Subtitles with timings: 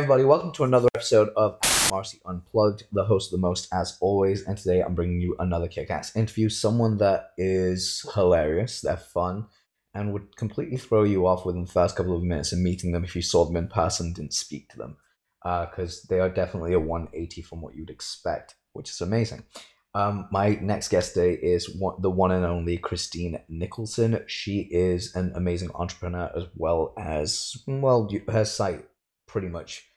[0.00, 1.58] everybody, welcome to another episode of
[1.90, 4.46] Marcy Unplugged, the host of the most as always.
[4.46, 6.48] And today I'm bringing you another kick ass interview.
[6.48, 9.48] Someone that is hilarious, they're fun,
[9.92, 13.04] and would completely throw you off within the first couple of minutes of meeting them
[13.04, 14.96] if you saw them in person didn't speak to them.
[15.42, 19.44] Because uh, they are definitely a 180 from what you'd expect, which is amazing.
[19.92, 24.24] Um, my next guest today is one, the one and only Christine Nicholson.
[24.28, 28.86] She is an amazing entrepreneur as well as, well, her site
[29.26, 29.89] pretty much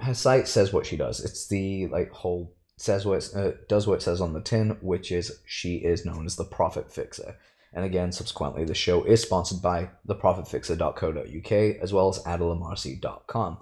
[0.00, 1.20] her site says what she does.
[1.24, 4.78] It's the like whole says what it uh, does what it says on the tin,
[4.80, 7.36] which is she is known as the Profit Fixer.
[7.72, 13.58] And again, subsequently, the show is sponsored by theprofitfixer.co.uk as well as adilamarsi.com.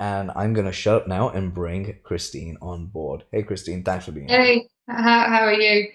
[0.00, 3.22] And I'm going to shut up now and bring Christine on board.
[3.30, 4.42] Hey, Christine, thanks for being here.
[4.42, 5.90] Hey, how, how are you?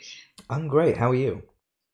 [0.50, 0.96] I'm great.
[0.96, 1.44] How are you?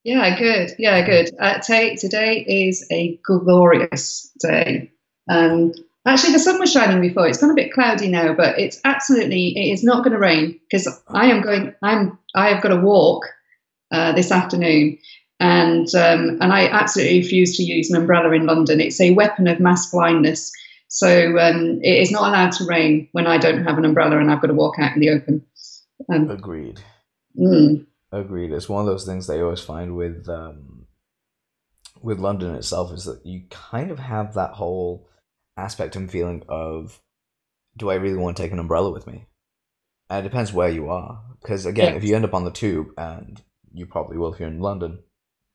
[0.04, 0.76] Yeah, good.
[0.78, 1.32] Yeah, good.
[1.40, 4.92] Uh, t- today is a glorious day.
[5.28, 5.74] Um,
[6.06, 7.28] Actually, the sun was shining before.
[7.28, 10.60] It's gone a bit cloudy now, but it's absolutely it is not going to rain
[10.70, 11.74] because I am going.
[11.82, 13.26] I'm I have got a walk
[13.92, 14.98] uh, this afternoon,
[15.40, 18.82] and um, and I absolutely refuse to use an umbrella in London.
[18.82, 20.52] It's a weapon of mass blindness.
[20.90, 24.30] So um, it is not allowed to rain when I don't have an umbrella and
[24.30, 25.44] I've got to walk out in the open.
[26.08, 26.82] Um, Agreed.
[27.36, 27.88] Mm.
[28.12, 28.52] Agreed.
[28.52, 30.86] It's one of those things that you always find with um,
[32.04, 35.10] with London itself is that you kind of have that whole
[35.58, 37.02] aspect and feeling of
[37.78, 39.28] do I really want to take an umbrella with me?
[40.10, 41.22] And it depends where you are.
[41.42, 43.42] Because again, if you end up on the tube, and
[43.74, 45.00] you probably will if you're in London,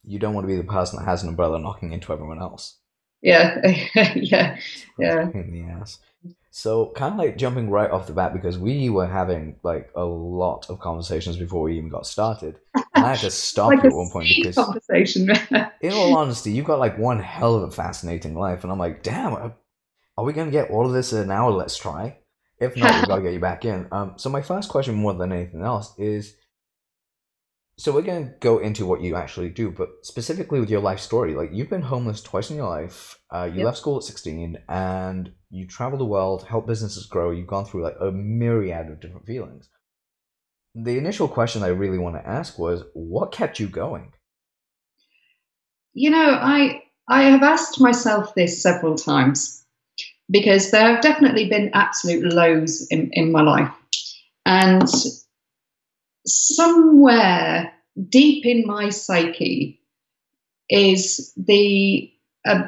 [0.05, 2.79] you don't want to be the person that has an umbrella knocking into everyone else.
[3.23, 3.61] Yeah,
[4.15, 4.59] yeah,
[4.99, 5.31] yeah.
[5.31, 5.99] In the ass.
[6.51, 10.05] So, kind of like jumping right off the bat, because we were having like a
[10.05, 12.59] lot of conversations before we even got started.
[12.75, 15.31] And I had to stop like at one point because, conversation.
[15.81, 19.03] in all honesty, you've got like one hell of a fascinating life, and I'm like,
[19.03, 19.53] damn,
[20.19, 21.53] are we going to get all of this in an hour?
[21.53, 22.19] Let's try.
[22.61, 23.87] If not, we've got to get you back in.
[23.93, 26.35] Um, so my first question, more than anything else, is
[27.77, 30.99] so we're going to go into what you actually do, but specifically with your life
[30.99, 31.37] story.
[31.37, 33.17] Like you've been homeless twice in your life.
[33.31, 33.67] Uh, you yep.
[33.67, 37.31] left school at sixteen, and you travel the world, help businesses grow.
[37.31, 39.69] You've gone through like a myriad of different feelings.
[40.75, 44.13] The initial question I really want to ask was, what kept you going?
[45.95, 49.65] You know, I I have asked myself this several times
[50.31, 53.73] because there have definitely been absolute lows in, in my life.
[54.47, 54.89] And
[56.27, 57.73] somewhere
[58.09, 59.81] deep in my psyche
[60.69, 62.13] is the
[62.47, 62.63] uh,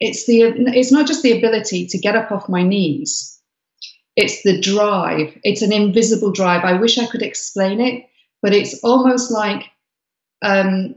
[0.00, 3.38] it's the it's not just the ability to get up off my knees.
[4.16, 5.38] It's the drive.
[5.42, 6.64] It's an invisible drive.
[6.64, 8.04] I wish i could explain it
[8.44, 9.70] but it's almost like
[10.42, 10.96] um,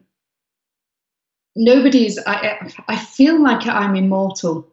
[1.56, 4.68] nobody's I, I feel like i'm immortal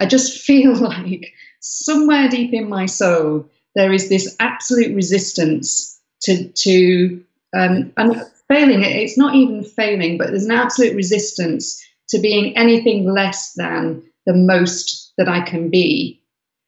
[0.00, 6.48] I just feel like somewhere deep in my soul there is this absolute resistance to
[6.48, 7.24] to
[7.54, 8.82] um, and failing.
[8.82, 14.34] It's not even failing, but there's an absolute resistance to being anything less than the
[14.34, 16.20] most that I can be.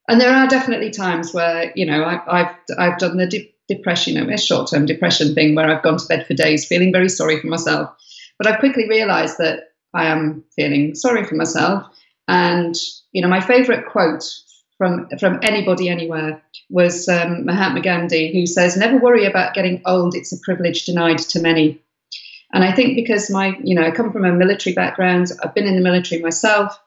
[0.08, 4.14] And there are definitely times where you know I, have I've done the de- depression,
[4.14, 6.92] you know, a short term depression thing where I've gone to bed for days feeling
[6.92, 7.90] very sorry for myself.
[8.38, 11.84] But I quickly realised that I am feeling sorry for myself
[12.28, 12.74] and
[13.12, 14.24] you know, my favorite quote
[14.78, 20.16] from from anybody anywhere was um, Mahatma Gandhi, who says, "Never worry about getting old;
[20.16, 21.80] it's a privilege denied to many."
[22.54, 25.66] And I think because my, you know, I come from a military background, I've been
[25.66, 26.78] in the military myself,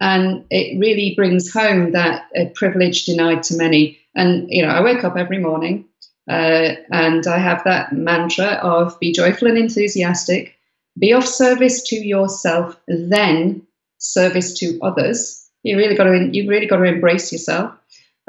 [0.00, 3.98] and it really brings home that a privilege denied to many.
[4.14, 5.84] And you know, I wake up every morning,
[6.28, 10.54] uh, and I have that mantra of be joyful and enthusiastic,
[10.98, 13.62] be of service to yourself, then
[13.98, 17.72] service to others you really got to you really got to embrace yourself.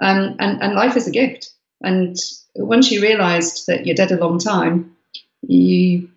[0.02, 1.52] Um, and and life is a gift.
[1.82, 2.16] And
[2.56, 4.96] once you realised that you're dead a long time,
[5.42, 6.10] you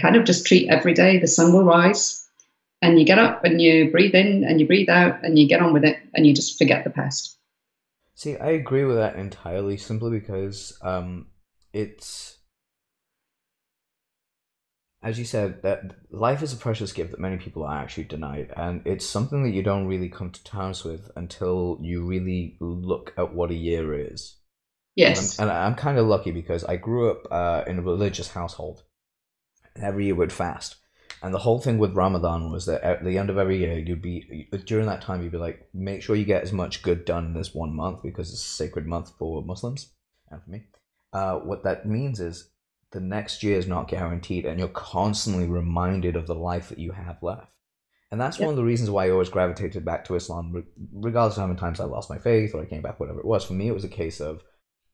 [0.00, 1.18] kind of just treat every day.
[1.18, 2.26] The sun will rise,
[2.80, 5.62] and you get up and you breathe in and you breathe out and you get
[5.62, 7.36] on with it and you just forget the past.
[8.14, 9.76] See, I agree with that entirely.
[9.76, 11.26] Simply because um,
[11.72, 12.38] it's
[15.02, 18.52] as you said, that life is a precious gift that many people are actually denied,
[18.56, 23.12] and it's something that you don't really come to terms with until you really look
[23.16, 24.36] at what a year is.
[24.94, 27.82] Yes, and I'm, and I'm kind of lucky because I grew up uh, in a
[27.82, 28.84] religious household.
[29.74, 30.76] Every year would fast,
[31.22, 34.02] and the whole thing with Ramadan was that at the end of every year, you'd
[34.02, 37.26] be during that time you'd be like, make sure you get as much good done
[37.26, 39.92] in this one month because it's a sacred month for Muslims
[40.30, 40.64] and for me.
[41.12, 42.51] Uh, what that means is
[42.92, 46.92] the next year is not guaranteed and you're constantly reminded of the life that you
[46.92, 47.48] have left
[48.10, 48.44] And that's Yeah.
[48.46, 51.58] one of the reasons why I always gravitated back to Islam, regardless of how many
[51.58, 53.42] times I lost my faith or I came back, whatever it was.
[53.42, 54.42] For me, it was a case of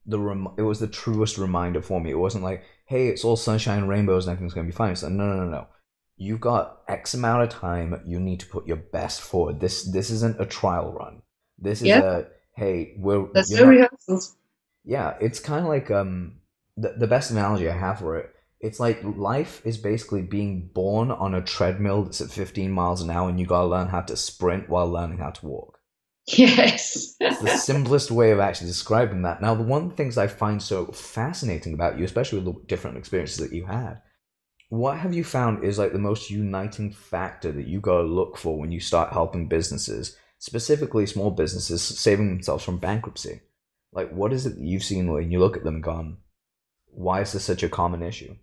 [0.05, 2.11] the rem- it was the truest reminder for me.
[2.11, 4.91] It wasn't like, hey, it's all sunshine and rainbows and everything's gonna be fine.
[4.93, 5.67] It's like, no, no, no, no.
[6.15, 8.01] You've got X amount of time.
[8.05, 9.59] You need to put your best forward.
[9.59, 11.21] This this isn't a trial run.
[11.57, 12.01] This is Yeah.
[12.19, 12.23] a
[12.55, 14.37] hey, we're you're no not- rehearsals.
[14.85, 16.38] yeah, it's kind of like um
[16.79, 18.33] the, the best analogy I have for it.
[18.61, 23.09] It's like life is basically being born on a treadmill that's at 15 miles an
[23.09, 25.79] hour and you got to learn how to sprint while learning how to walk.
[26.27, 27.15] Yes.
[27.19, 29.41] It's the simplest way of actually describing that.
[29.41, 32.61] Now, the one of the things I find so fascinating about you, especially with the
[32.67, 34.01] different experiences that you had,
[34.69, 38.37] what have you found is like the most uniting factor that you got to look
[38.37, 43.41] for when you start helping businesses, specifically small businesses, saving themselves from bankruptcy?
[43.91, 46.17] Like, what is it that you've seen when you look at them and gone,
[46.91, 48.35] why is this such a common issue?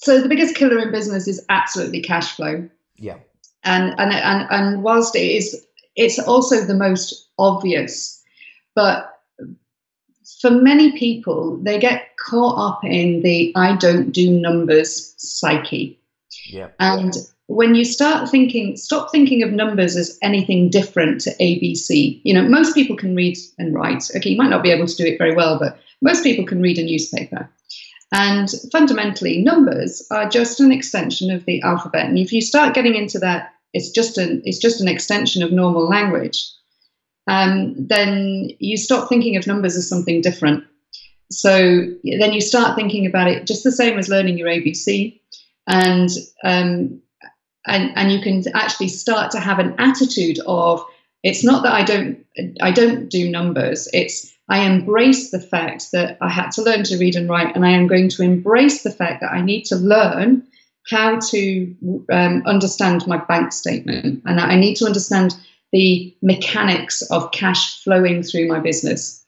[0.00, 2.68] so the biggest killer in business is absolutely cash flow.
[2.96, 3.16] Yeah.
[3.64, 5.64] and and and, and whilst it is
[5.96, 8.22] it's also the most obvious
[8.74, 9.20] but
[10.40, 15.98] for many people they get caught up in the i don't do numbers psyche
[16.48, 16.68] Yeah.
[16.78, 17.14] and
[17.46, 22.48] when you start thinking stop thinking of numbers as anything different to abc you know
[22.48, 25.18] most people can read and write okay you might not be able to do it
[25.18, 27.50] very well but most people can read a newspaper.
[28.10, 32.06] And fundamentally numbers are just an extension of the alphabet.
[32.06, 35.52] And if you start getting into that it's just an it's just an extension of
[35.52, 36.42] normal language
[37.28, 40.64] um, then you stop thinking of numbers as something different.
[41.30, 45.20] So then you start thinking about it just the same as learning your abc
[45.66, 46.08] and
[46.42, 47.02] um,
[47.66, 50.82] and and you can actually start to have an attitude of
[51.22, 52.24] it's not that i don't
[52.62, 53.88] i don't do numbers.
[53.92, 57.64] It's i embrace the fact that i had to learn to read and write and
[57.64, 60.42] i am going to embrace the fact that i need to learn
[60.88, 61.74] how to
[62.10, 65.36] um, understand my bank statement and i need to understand
[65.72, 69.24] the mechanics of cash flowing through my business.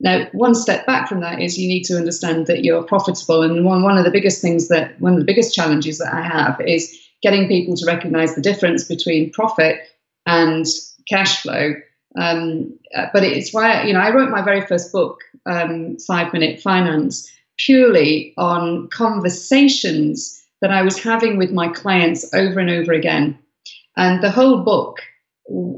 [0.00, 3.64] Now one step back from that is you need to understand that you're profitable and
[3.64, 6.60] one, one of the biggest things that one of the biggest challenges that i have
[6.60, 9.80] is getting people to recognize the difference between profit
[10.26, 10.66] and
[11.08, 11.74] cash flow
[12.16, 16.32] um, uh, but it's why you know I wrote my very first book, um, Five
[16.32, 22.92] Minute Finance, purely on conversations that I was having with my clients over and over
[22.92, 23.38] again,
[23.96, 25.00] and the whole book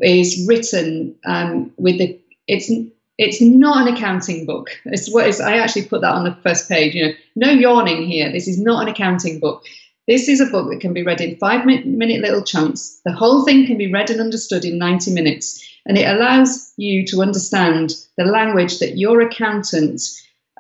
[0.03, 2.71] is written um, with the it's
[3.19, 4.71] it's not an accounting book.
[4.85, 6.95] It's what is I actually put that on the first page.
[6.95, 8.31] You know, no yawning here.
[8.31, 9.65] This is not an accounting book.
[10.07, 13.01] This is a book that can be read in five minute, minute little chunks.
[13.05, 15.63] The whole thing can be read and understood in 90 minutes.
[15.89, 20.03] And it allows you to understand the language that your accountant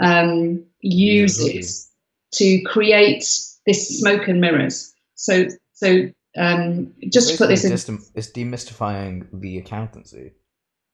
[0.00, 1.90] um, uses
[2.32, 3.24] to create
[3.66, 4.92] this smoke and mirrors.
[5.14, 7.72] So, so um, just to put this in.
[8.14, 10.32] It's demystifying the accountancy.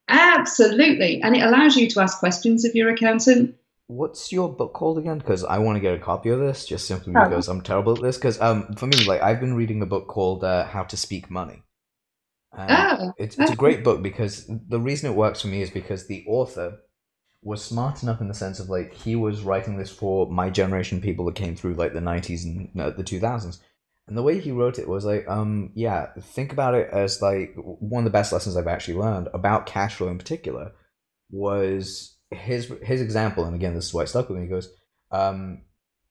[0.09, 1.23] Absolutely.
[1.23, 3.55] And it allows you to ask questions of your accountant.
[3.87, 5.19] What's your book called again?
[5.19, 7.29] Because I want to get a copy of this, just simply Oh.
[7.29, 8.17] because I'm terrible at this.
[8.17, 11.31] Because um, for me, like I've been reading a book called uh, How to Speak
[11.31, 11.63] Money.
[12.57, 15.71] And Ah, it's, it's a great book because the reason it works for me is
[15.71, 16.79] because the author
[17.43, 21.01] was smart enough in the sense of like he was writing this for my generation
[21.01, 23.59] people that came through like the 90s and no, the 2000s
[24.07, 27.55] and the way he wrote it was like um yeah think about it as like
[27.57, 30.73] one of the best lessons i've actually learned about cash flow in particular
[31.31, 34.71] was his his example and again this is why it stuck with me he goes
[35.11, 35.61] um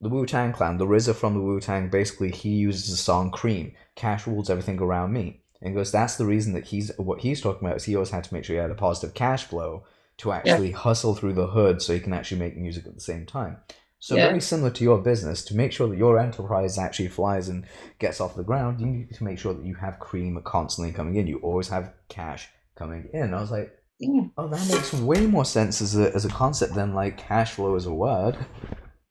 [0.00, 4.26] the wu-tang clan the RZA from the wu-tang basically he uses the song cream cash
[4.26, 7.66] rules everything around me and he goes that's the reason that he's what he's talking
[7.66, 9.82] about is he always had to make sure he had a positive cash flow
[10.18, 13.26] to actually hustle through the hood so he can actually make music at the same
[13.26, 13.56] time.
[13.98, 14.26] So Yeah.
[14.28, 17.64] very similar to your business to make sure that your enterprise actually flies and
[17.98, 21.16] gets off the ground you need to make sure that you have cream constantly coming
[21.16, 21.26] in.
[21.26, 23.34] You always have cash coming in.
[23.34, 24.24] I was like Yeah.
[24.36, 27.74] oh that makes way more sense as a, as a concept than like cash flow
[27.74, 28.36] as a word.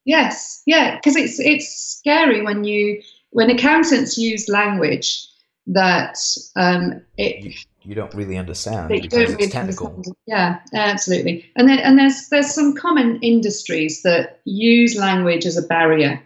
[0.05, 1.67] Yes, yeah, because it's it's
[1.97, 5.27] scary when you when accountants use language
[5.67, 6.17] that
[6.55, 7.53] um, it you,
[7.83, 10.15] you don't really understand that you don't it's really technical understand.
[10.25, 11.49] Yeah, absolutely.
[11.55, 16.21] And then and there's there's some common industries that use language as a barrier,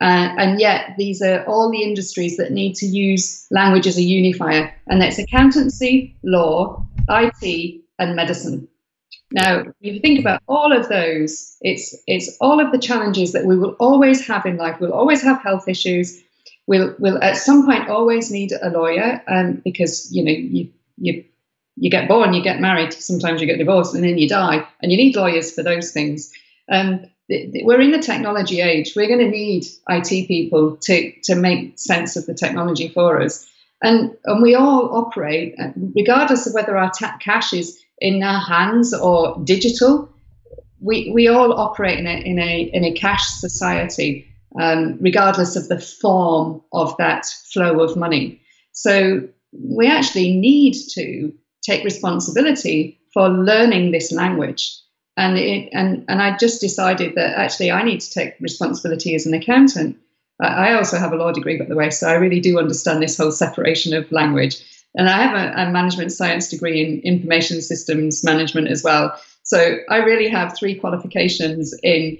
[0.00, 4.02] uh, and yet these are all the industries that need to use language as a
[4.02, 8.68] unifier, and that's accountancy, law, IT, and medicine.
[9.32, 13.46] Now, if you think about all of those, it's it's all of the challenges that
[13.46, 14.76] we will always have in life.
[14.78, 16.22] We'll always have health issues.
[16.66, 21.24] We'll we'll at some point always need a lawyer, um, because you know you you
[21.76, 24.92] you get born, you get married, sometimes you get divorced, and then you die, and
[24.92, 26.32] you need lawyers for those things.
[26.70, 28.92] Um, we're in the technology age.
[28.94, 33.48] We're going to need IT people to to make sense of the technology for us.
[33.82, 38.94] and and we all operate, uh, regardless of whether our cash is in our hands
[38.94, 40.08] or digital.
[40.80, 44.26] We we all operate in a in a in a cash society,
[44.60, 48.40] um, regardless of the form of that flow of money.
[48.72, 51.32] So we actually need to
[51.62, 54.76] take responsibility for learning this language.
[55.16, 59.26] And it, and and I just decided that actually I need to take responsibility as
[59.26, 59.98] an accountant.
[60.40, 63.16] I also have a law degree, by the way, so I really do understand this
[63.16, 64.56] whole separation of language.
[64.94, 69.14] And I have a, a management science degree in information systems management as well.
[69.44, 72.18] So I really have three qualifications in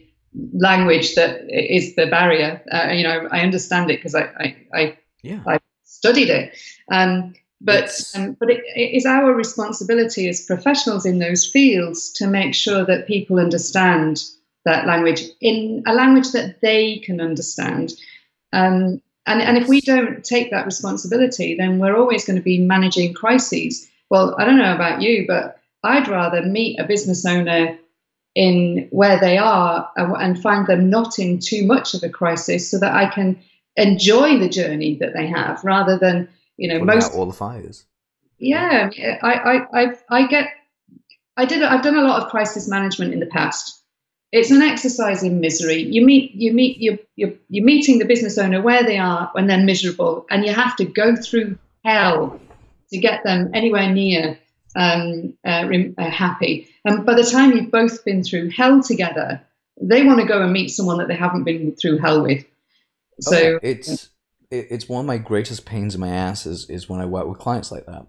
[0.52, 2.62] language that is the barrier.
[2.72, 5.40] Uh, you know, I understand it because I, I, I, yeah.
[5.46, 6.56] I studied it.
[6.90, 12.26] Um, but um, but it, it is our responsibility as professionals in those fields to
[12.26, 14.22] make sure that people understand
[14.64, 17.92] that language in a language that they can understand.
[18.52, 22.58] Um, and, and if we don't take that responsibility, then we're always going to be
[22.58, 23.88] managing crises.
[24.10, 27.78] Well, I don't know about you, but I'd rather meet a business owner
[28.34, 32.70] in where they are uh, and find them not in too much of a crisis
[32.70, 33.38] so that I can
[33.76, 37.84] enjoy the journey that they have rather than you know Putting most all the fires.
[38.38, 38.90] Yeah
[39.22, 40.48] I, I i i get
[41.36, 43.78] i did i've done a lot of crisis management in the past.
[44.30, 45.82] It's an exercise in misery.
[45.82, 49.46] You meet you meet you you're, you're meeting the business owner where they are when
[49.46, 52.40] they're miserable and you have to go through hell
[52.90, 54.38] to get them anywhere near
[54.74, 59.40] um, uh, uh, happy and by the time you've both been through hell together
[59.80, 62.44] they want to go and meet someone that they haven't been through hell with
[63.20, 63.70] so okay.
[63.70, 64.10] it's
[64.52, 67.38] it's one of my greatest pains in my ass is, is when I work with
[67.38, 68.06] clients like that.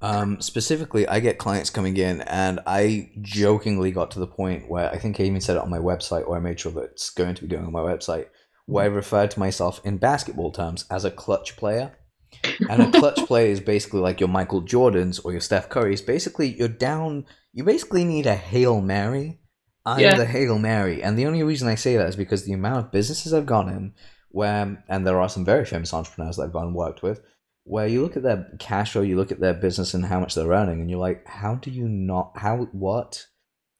[0.00, 4.90] Um, specifically, I get clients coming in, and I jokingly got to the point where
[4.90, 7.10] I think I even said it on my website, or I made sure that it's
[7.10, 8.26] going to be going on my website,
[8.66, 11.92] where I referred to myself in basketball terms as a clutch player.
[12.68, 16.02] And a clutch player is basically like your Michael Jordans or your Steph Curry's.
[16.02, 17.26] Basically, you're down.
[17.52, 19.40] You basically need a hail mary.
[19.84, 20.16] I'm yeah.
[20.16, 22.92] the hail mary, and the only reason I say that is because the amount of
[22.92, 23.94] businesses I've gone in
[24.36, 27.22] where and there are some very famous entrepreneurs that I've gone and worked with,
[27.64, 30.34] where you look at their cash flow, you look at their business and how much
[30.34, 32.32] they're earning, and you're like, how do you not?
[32.36, 33.26] How what?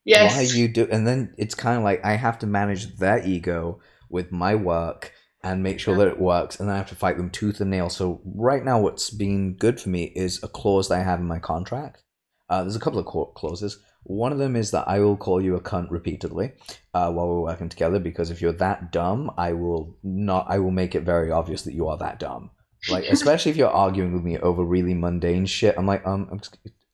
[0.05, 0.35] Yes.
[0.35, 0.88] Why you do?
[0.91, 5.12] And then it's kind of like I have to manage their ego with my work
[5.53, 7.71] and make sure that it works, and then I have to fight them tooth and
[7.71, 7.88] nail.
[7.88, 11.26] So right now, what's been good for me is a clause that I have in
[11.26, 12.03] my contract.
[12.49, 13.79] Uh, there's a couple of clauses.
[14.03, 16.53] One of them is that I will call you a cunt repeatedly
[16.95, 20.47] uh, while we're working together because if you're that dumb, I will not.
[20.49, 22.50] I will make it very obvious that you are that dumb.
[22.88, 25.75] Like especially if you're arguing with me over really mundane shit.
[25.79, 26.41] I'm like, um, I'm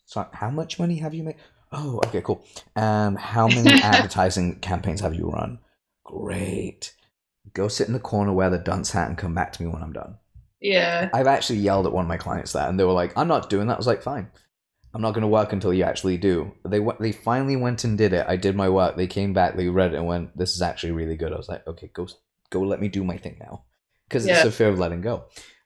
[0.06, 1.36] sorry, how much money have you made?
[1.70, 2.44] Oh, okay, cool.
[2.76, 5.58] Um, how many advertising campaigns have you run?
[6.04, 6.94] Great.
[7.54, 9.82] Go sit in the corner, wear the dunce hat, and come back to me when
[9.82, 10.16] I'm done.
[10.60, 11.10] Yeah.
[11.12, 13.50] I've actually yelled at one of my clients that, and they were like, "I'm not
[13.50, 14.30] doing that." I was like, "Fine."
[14.94, 16.52] I'm not going to work until you actually do.
[16.66, 18.26] They they finally went and did it.
[18.28, 18.96] I did my work.
[18.96, 19.56] They came back.
[19.56, 22.06] They read it and went, "This is actually really good." I was like, "Okay, go
[22.50, 22.60] go.
[22.60, 23.64] Let me do my thing now,"
[24.08, 24.36] because yeah.
[24.36, 25.24] it's a fear of letting go.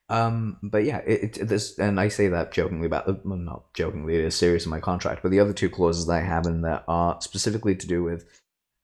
[0.08, 3.74] Um, but yeah, it, it this and I say that jokingly about the well, not
[3.74, 4.14] jokingly.
[4.14, 5.22] It is serious in my contract.
[5.22, 8.24] But the other two clauses that I have in there are specifically to do with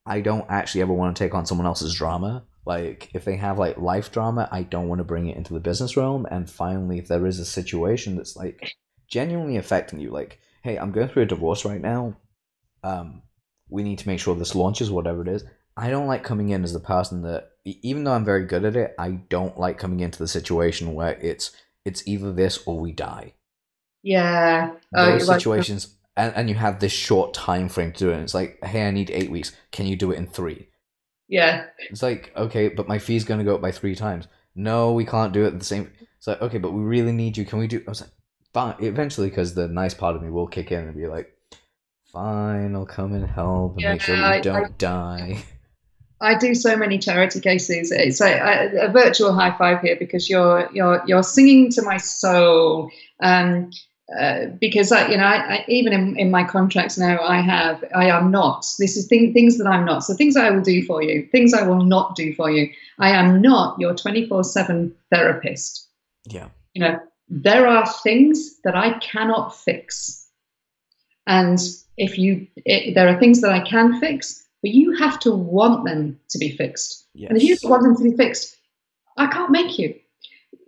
[0.04, 2.44] I don't actually ever want to take on someone else's drama.
[2.64, 5.60] Like if they have like life drama, I don't want to bring it into the
[5.60, 6.26] business realm.
[6.30, 8.76] And finally, if there is a situation that's like
[9.12, 10.10] genuinely affecting you.
[10.10, 12.16] Like, hey, I'm going through a divorce right now.
[12.82, 13.22] Um,
[13.68, 15.44] we need to make sure this launches, whatever it is.
[15.76, 18.76] I don't like coming in as the person that, even though I'm very good at
[18.76, 21.52] it, I don't like coming into the situation where it's
[21.84, 23.34] it's either this or we die.
[24.02, 26.26] Yeah, those uh, situations, like...
[26.26, 28.14] and and you have this short time frame to do it.
[28.14, 29.52] And it's like, hey, I need eight weeks.
[29.70, 30.68] Can you do it in three?
[31.28, 31.66] Yeah.
[31.90, 34.28] It's like okay, but my fee's going to go up by three times.
[34.54, 35.90] No, we can't do it the same.
[36.18, 37.44] It's like okay, but we really need you.
[37.44, 37.82] Can we do?
[37.86, 38.10] I was like,
[38.52, 38.74] fine.
[38.80, 41.34] Eventually, because the nice part of me will kick in and be like,
[42.12, 45.44] fine, I'll come and help and yeah, make sure you I, don't I, die.
[46.20, 47.90] I do so many charity cases.
[47.90, 51.96] It's a, a, a, virtual high five here because you're you're you're singing to my
[51.96, 52.90] soul.
[53.20, 53.70] Um,
[54.18, 58.06] uh, because I, you know, I, even in, in my contracts now, I have, I
[58.06, 58.66] am not.
[58.78, 60.04] This is thing, things that I'm not.
[60.04, 62.68] So things I will do for you, things I will not do for you.
[62.98, 65.88] I am not your 24 seven therapist.
[66.26, 66.48] Yeah.
[66.74, 70.26] You know, there are things that I cannot fix.
[71.26, 71.58] And
[71.96, 75.84] if you, it, there are things that I can fix, but you have to want
[75.84, 77.06] them to be fixed.
[77.14, 77.30] Yes.
[77.30, 78.56] And if you want them to be fixed,
[79.16, 79.94] I can't make you.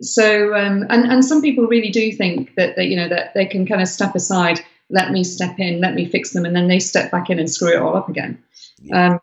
[0.01, 3.45] So, um, and, and some people really do think that, that, you know, that they
[3.45, 4.59] can kind of step aside,
[4.89, 7.49] let me step in, let me fix them, and then they step back in and
[7.49, 8.41] screw it all up again.
[8.81, 9.13] Yeah.
[9.13, 9.19] Um,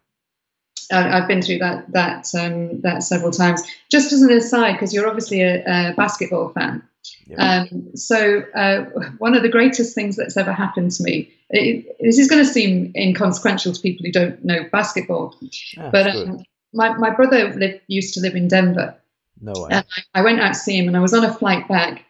[0.90, 3.62] I've been through that that um, that several times.
[3.90, 6.82] Just as an aside, because you're obviously a, a basketball fan,
[7.26, 7.38] Yep.
[7.38, 8.84] Um, so uh,
[9.18, 11.30] one of the greatest things that's ever happened to me.
[11.50, 15.36] It, this is going to seem inconsequential to people who don't know basketball,
[15.76, 18.96] yeah, but um, my my brother lived, used to live in Denver.
[19.42, 19.68] No way.
[19.72, 19.84] And
[20.14, 22.04] I, went out to see him, and I was on a flight back,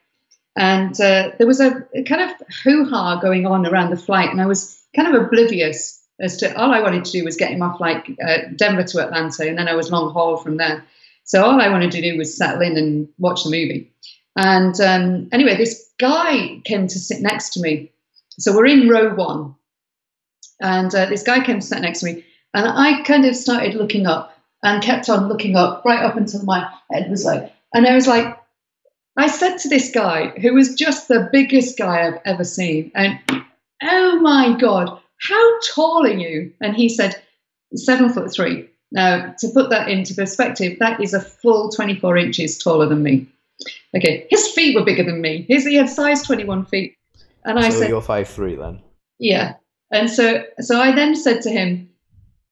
[0.55, 2.31] and uh, there was a, a kind of
[2.63, 6.55] hoo ha going on around the flight, and I was kind of oblivious as to
[6.61, 9.59] all I wanted to do was get him off like uh, Denver to Atlanta, and
[9.59, 10.85] then I was long haul from there.
[11.25, 13.91] So all I wanted to do was settle in and watch the movie.
[14.37, 17.93] And um, anyway, this guy came to sit next to me.
[18.39, 19.55] So we're in row one,
[20.61, 23.75] and uh, this guy came to sit next to me, and I kind of started
[23.75, 27.87] looking up and kept on looking up right up until my head was like, and
[27.87, 28.39] I was like,
[29.17, 33.19] I said to this guy who was just the biggest guy I've ever seen, and
[33.83, 36.53] oh my god, how tall are you?
[36.61, 37.23] And he said,
[37.75, 38.69] seven foot three.
[38.91, 43.27] Now, to put that into perspective, that is a full 24 inches taller than me.
[43.97, 45.47] Okay, his feet were bigger than me.
[45.49, 46.97] His, he had size 21 feet.
[47.45, 48.81] And I so said, You're five three then?
[49.19, 49.55] Yeah.
[49.91, 51.91] And so, so I then said to him,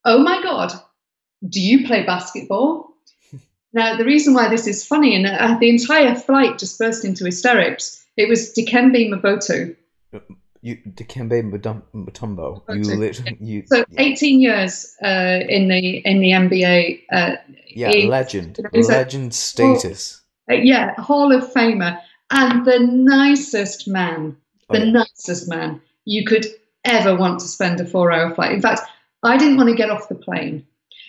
[0.05, 0.73] Oh my God,
[1.49, 2.95] do you play basketball?
[3.73, 7.25] now, the reason why this is funny, and uh, the entire flight just burst into
[7.25, 9.77] hysterics, it was Dikembe Mutombo,
[10.63, 11.43] you Dikembe
[11.95, 12.63] Mutombo.
[12.69, 13.63] You literally you.
[13.67, 17.03] So eighteen years uh, in the in the NBA.
[17.11, 17.37] Uh,
[17.69, 20.23] yeah, he, legend, legend a, status.
[20.51, 21.99] Uh, yeah, Hall of Famer,
[22.31, 24.37] and the nicest man,
[24.69, 24.91] the oh, yeah.
[24.91, 26.47] nicest man you could
[26.85, 28.53] ever want to spend a four-hour flight.
[28.53, 28.81] In fact,
[29.23, 30.67] I didn't want to get off the plane,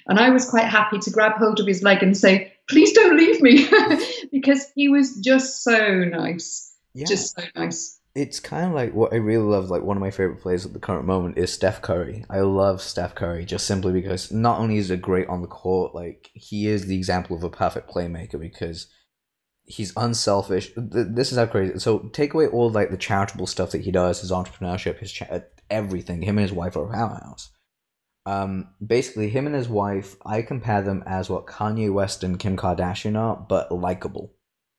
[0.07, 3.17] and I was quite happy to grab hold of his leg and say, "Please don't
[3.17, 3.67] leave me,"
[4.31, 7.05] because he was just so nice, yeah.
[7.05, 9.69] just so nice it's kind of like what I really love.
[9.69, 12.25] Like one of my favorite players at the current moment is Steph Curry.
[12.29, 15.95] I love Steph Curry just simply because not only is he great on the court,
[15.95, 18.87] like he is the example of a perfect playmaker because
[19.63, 20.71] he's unselfish.
[20.75, 21.79] This is how crazy.
[21.79, 25.41] So take away all like the charitable stuff that he does, his entrepreneurship, his cha-
[25.69, 26.21] everything.
[26.21, 27.50] Him and his wife are a powerhouse.
[28.25, 32.55] Um, basically, him and his wife, I compare them as what Kanye West and Kim
[32.55, 34.33] Kardashian are, but likable.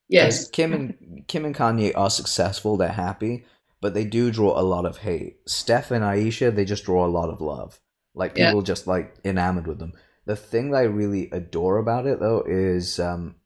[0.08, 0.48] Yes.
[0.48, 3.44] Kim and Kim and Kanye are successful, they're happy,
[3.80, 5.38] but they do draw a lot of hate.
[5.46, 7.80] Steph and Ayesha, they just draw a lot of love.
[8.14, 8.62] Like people yeah.
[8.62, 9.94] just like enamored with them.
[10.26, 13.36] The thing that I really adore about it though is um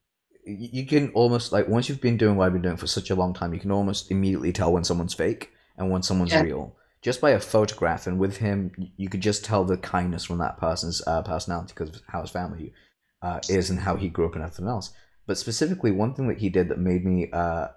[0.45, 3.15] you can almost like once you've been doing what I've been doing for such a
[3.15, 6.41] long time, you can almost immediately tell when someone's fake and when someone's yeah.
[6.41, 8.07] real just by a photograph.
[8.07, 11.95] And with him, you could just tell the kindness from that person's uh, personality because
[11.95, 12.73] of how his family
[13.21, 14.91] uh, is and how he grew up and everything else.
[15.25, 17.67] But specifically, one thing that he did that made me uh,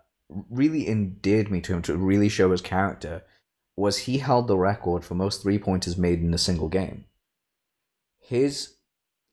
[0.49, 3.23] really endeared me to him to really show his character
[3.77, 7.07] was he held the record for most three pointers made in a single game.
[8.21, 8.77] His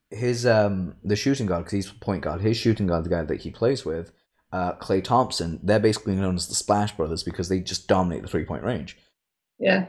[0.10, 2.41] his um the shooting guard because he's point guard.
[2.41, 4.13] His shooting guard, the guy that he plays with,
[4.52, 5.60] uh, Klay Thompson.
[5.62, 8.97] They're basically known as the Splash Brothers because they just dominate the three point range.
[9.60, 9.88] Yeah.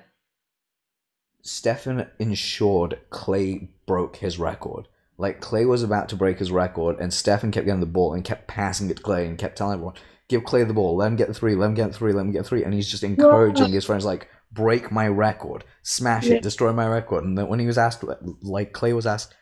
[1.42, 4.88] Stephen ensured Klay broke his record.
[5.16, 8.24] Like Klay was about to break his record, and Stephen kept getting the ball and
[8.24, 9.94] kept passing it to Klay and kept telling everyone,
[10.28, 12.22] "Give Klay the ball, let him get the three, let him get the three, let
[12.22, 12.64] him get the three.
[12.64, 17.24] And he's just encouraging his friends, like, "Break my record, smash it, destroy my record."
[17.24, 18.04] And then when he was asked,
[18.42, 19.35] like Klay was asked,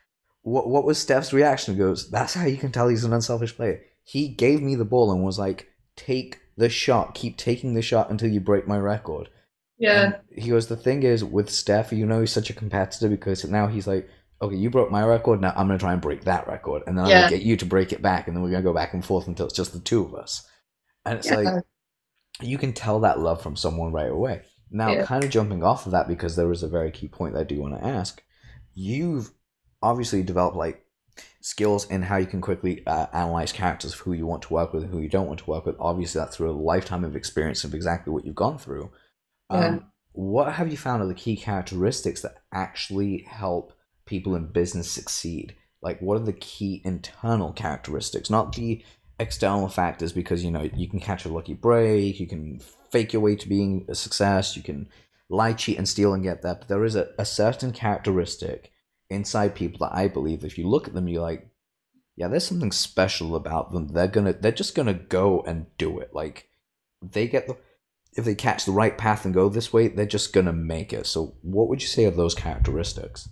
[0.43, 3.55] "What what was Steph's reaction?" He goes, "That's how you can tell he's an unselfish
[3.55, 3.83] player.
[4.03, 8.11] He gave me the ball and was like, take the shot, keep taking the shot
[8.11, 9.29] until you break my record."
[9.79, 10.05] Yeah.
[10.05, 13.45] And he goes, the thing is with Steph, you know, he's such a competitor because
[13.45, 14.09] now he's like,
[14.41, 15.41] okay, you broke my record.
[15.41, 17.15] Now I'm going to try and break that record, and then yeah.
[17.15, 18.75] I'm going to get you to break it back, and then we're going to go
[18.75, 20.47] back and forth until it's just the two of us.
[21.05, 21.37] And it's yeah.
[21.37, 21.65] like
[22.41, 24.43] you can tell that love from someone right away.
[24.71, 25.05] Now, yeah.
[25.05, 27.45] kind of jumping off of that because there is a very key point that I
[27.45, 28.23] do want to ask.
[28.75, 29.31] You've
[29.81, 30.85] obviously developed like
[31.41, 34.73] skills in how you can quickly uh, analyze characters of who you want to work
[34.73, 35.77] with and who you don't want to work with.
[35.79, 38.91] Obviously, that's through a lifetime of experience of exactly what you've gone through.
[39.51, 43.73] Um, what have you found are the key characteristics that actually help
[44.07, 45.55] people in business succeed?
[45.83, 48.83] Like, what are the key internal characteristics, not the
[49.21, 50.13] external factors?
[50.13, 53.49] Because you know you can catch a lucky break, you can fake your way to
[53.49, 54.89] being a success, you can
[55.29, 56.61] lie, cheat, and steal and get that.
[56.61, 58.73] But there is a, a certain characteristic
[59.11, 61.49] inside people that I believe, if you look at them, you're like,
[62.17, 63.89] yeah, there's something special about them.
[63.89, 66.15] They're gonna, they're just gonna go and do it.
[66.15, 66.49] Like,
[67.03, 67.57] they get the
[68.17, 71.07] if they catch the right path and go this way, they're just gonna make it.
[71.07, 73.29] So, what would you say of those characteristics?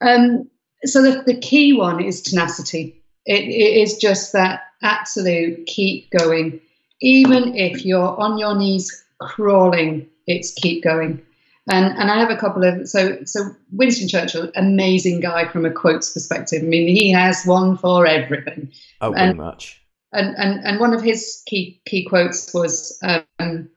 [0.00, 0.48] Um,
[0.84, 3.02] so the, the key one is tenacity.
[3.26, 6.60] It, it is just that absolute keep going.
[7.00, 11.22] Even if you're on your knees crawling, it's keep going.
[11.70, 15.70] And and I have a couple of so so Winston Churchill, amazing guy from a
[15.70, 16.62] quotes perspective.
[16.62, 18.72] I mean, he has one for everything.
[19.00, 19.82] Oh, pretty much.
[20.12, 22.98] and, and, and one of his key key quotes was,
[23.38, 23.68] um,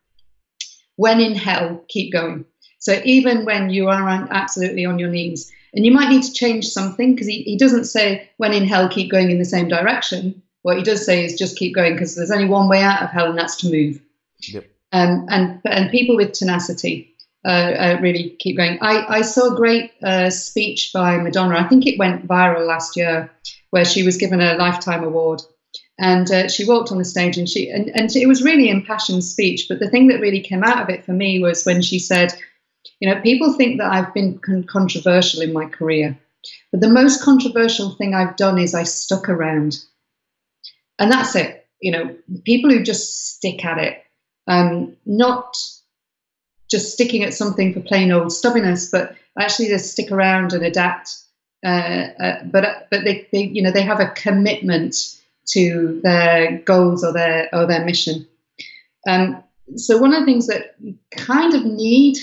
[0.96, 2.46] "When in hell, keep going."
[2.80, 6.68] So even when you are absolutely on your knees, and you might need to change
[6.68, 10.42] something because he, he doesn't say, "When in hell, keep going in the same direction."
[10.64, 13.10] What he does say is just keep going because there's only one way out of
[13.10, 14.02] hell, and that's to move.
[14.42, 14.66] Yep.
[14.94, 17.12] Um, and and people with tenacity
[17.44, 18.78] uh, uh, really keep going.
[18.82, 21.58] I, I saw a great uh, speech by Madonna.
[21.58, 23.32] I think it went viral last year,
[23.72, 25.42] where she was given a lifetime award,
[26.02, 29.24] and uh, she walked on the stage and she and, and it was really impassioned
[29.24, 29.68] speech.
[29.70, 32.34] But the thing that really came out of it for me was when she said,
[33.00, 36.18] "You know, people think that I've been con- controversial in my career,
[36.72, 39.80] but the most controversial thing I've done is I stuck around,
[41.00, 41.66] and that's it.
[41.80, 44.04] You know, people who just stick at it."
[44.48, 45.58] um, not
[46.70, 51.18] just sticking at something for plain old stubbiness, but actually to stick around and adapt.
[51.66, 54.96] Uh, uh, but but they, they you know they have a commitment
[55.48, 58.28] to their goals or their or their mission.
[59.08, 59.44] Um,
[59.76, 62.18] so one of the things that you kind of need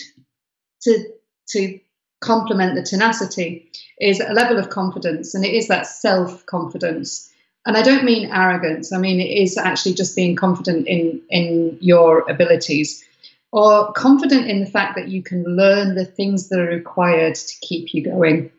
[0.83, 1.05] to
[1.51, 1.81] to
[2.21, 7.29] complement the tenacity is a level of confidence, and it is that self confidence
[7.69, 8.93] and I don't mean arrogance.
[8.95, 13.05] I mean it is actually just being confident in in your abilities,
[13.53, 17.55] or confident in the fact that you can learn the things that are required to
[17.61, 18.51] keep you going.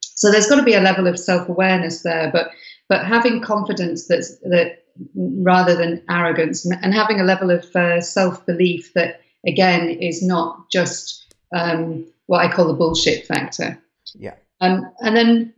[0.00, 2.50] So there's got to be a level of self awareness there, but
[2.88, 8.44] but having confidence that's that rather than arrogance, and having a level of uh, self
[8.46, 13.78] belief that again is not just um, what I call the bullshit factor.
[14.14, 14.34] Yeah.
[14.60, 15.54] Um, and then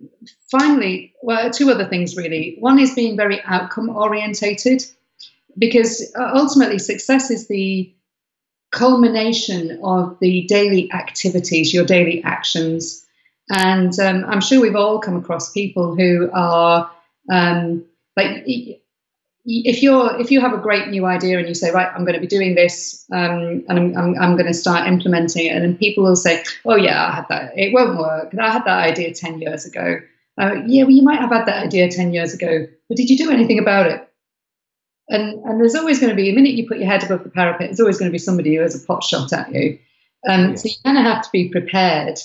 [0.51, 2.57] finally, well, two other things really.
[2.59, 4.85] One is being very outcome orientated,
[5.57, 7.95] because uh, ultimately success is the
[8.73, 13.05] culmination of the daily activities, your daily actions.
[13.51, 16.91] And um, I'm sure we've all come across people who are
[17.31, 17.85] um,
[18.17, 18.45] like
[19.47, 22.15] if you're if you have a great new idea and you say right i'm going
[22.15, 25.65] to be doing this um, and I'm, I'm, I'm, going to start implementing it and
[25.65, 28.35] then people will say oh yeah i had that it won't work.
[28.39, 30.01] I had that idea 10 years ago.
[30.39, 33.17] Uh, yeah well you might have had that idea 10 years ago but did you
[33.17, 34.07] do anything about it?
[35.09, 37.31] And and there's always going to be a minute you put your head above the
[37.31, 39.79] parapet there's always going to be somebody who has a pot shot at you.
[40.29, 42.19] Um, so you kind of have to be prepared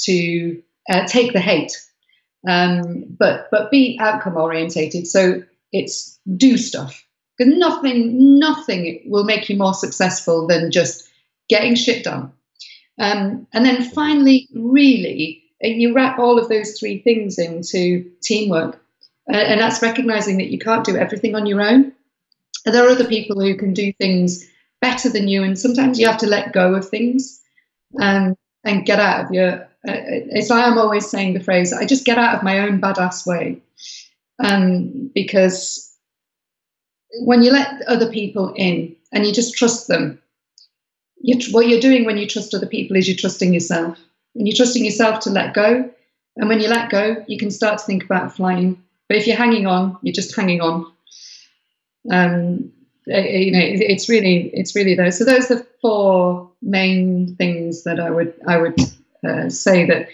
[0.00, 1.72] to uh, take the hate
[2.46, 5.06] um, but but be outcome orientated.
[5.06, 7.04] So it's do stuff.
[7.36, 11.08] Because nothing nothing will make you more successful than just
[11.48, 12.32] getting shit done.
[12.98, 18.82] Um, and then finally really uh, you wrap all of those three things into teamwork.
[19.32, 21.92] Uh, and that's recognizing that you can't do everything on your own.
[22.64, 24.48] There are other people who can do things
[24.80, 27.40] better than you and sometimes you have to let go of things.
[28.00, 32.04] Um, and get out of your it's like i'm always saying the phrase i just
[32.04, 33.60] get out of my own badass way
[34.40, 35.88] um, because
[37.20, 40.20] when you let other people in and you just trust them,
[41.20, 43.98] you, what you're doing when you trust other people is you're trusting yourself.
[44.34, 45.90] And you're trusting yourself to let go.
[46.36, 48.82] And when you let go, you can start to think about flying.
[49.08, 50.92] But if you're hanging on, you're just hanging on.
[52.10, 52.72] Um,
[53.08, 55.18] you know, it's really, it's really those.
[55.18, 58.78] So those are the four main things that I would, I would
[59.26, 60.08] uh, say that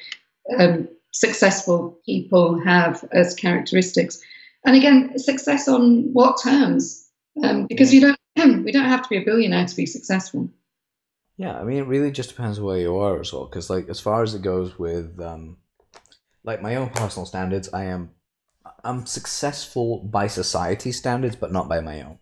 [0.59, 4.21] um, successful people have as characteristics.
[4.65, 7.11] And again, success on what terms?
[7.43, 10.49] Um, because you don't, we don't have to be a billionaire to be successful.
[11.37, 13.47] Yeah, I mean, it really just depends where you are as well.
[13.47, 15.57] Because, like, as far as it goes with, um,
[16.45, 18.11] like, my own personal standards, I am,
[18.85, 22.19] I'm successful by society standards, but not by my own.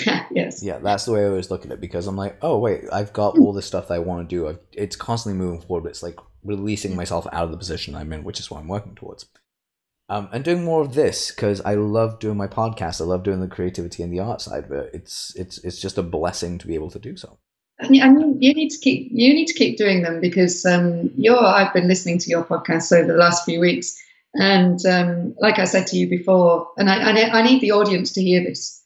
[0.30, 0.62] yes.
[0.62, 3.12] Yeah, that's the way I always look at it because I'm like, oh wait, I've
[3.12, 4.48] got all this stuff that I want to do.
[4.48, 8.12] I've, it's constantly moving forward, but it's like releasing myself out of the position I'm
[8.12, 9.26] in, which is what I'm working towards.
[10.08, 13.00] Um, and doing more of this because I love doing my podcast.
[13.00, 14.90] I love doing the creativity and the art side of it.
[14.92, 17.38] It's it's it's just a blessing to be able to do so.
[17.80, 21.42] I mean, you need to keep you need to keep doing them because um, you're.
[21.42, 23.98] I've been listening to your podcast over the last few weeks,
[24.34, 28.12] and um, like I said to you before, and I, I, I need the audience
[28.12, 28.81] to hear this.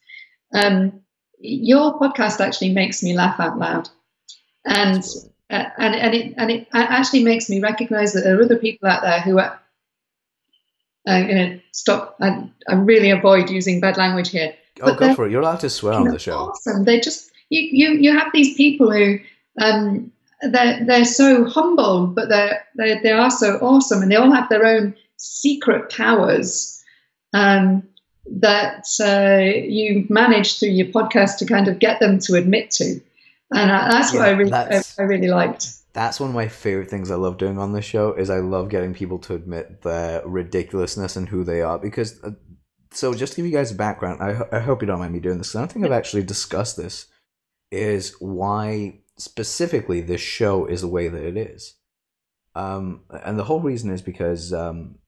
[0.57, 1.01] Um,
[1.38, 3.88] your podcast actually makes me laugh out loud,
[4.64, 5.05] and
[5.51, 8.88] uh, and and it and it actually makes me recognise that there are other people
[8.88, 9.61] out there who are.
[11.07, 12.16] I'm going to stop.
[12.21, 14.55] I, I really avoid using bad language here.
[14.83, 15.31] Oh, go for it.
[15.31, 16.37] You're allowed to swear on the show.
[16.37, 16.85] Awesome.
[16.85, 19.19] They just you you you have these people who
[19.61, 20.11] um
[20.42, 24.49] they're they're so humble, but they're they they are so awesome, and they all have
[24.49, 26.83] their own secret powers.
[27.33, 27.88] Um,
[28.29, 33.01] that uh, you managed through your podcast to kind of get them to admit to
[33.55, 35.69] and that's yeah, what I really, I, I, really liked.
[35.93, 38.69] That's one of my favorite things I love doing on this show is I love
[38.69, 42.33] getting people to admit their ridiculousness and who they are because uh,
[42.91, 45.21] so just to give you guys a background, I, I hope you don't mind me
[45.21, 45.55] doing this.
[45.55, 47.07] I don't think I've actually discussed this.
[47.71, 51.75] Is why specifically this show is the way that it is.
[52.55, 54.99] Um, and the whole reason is because um,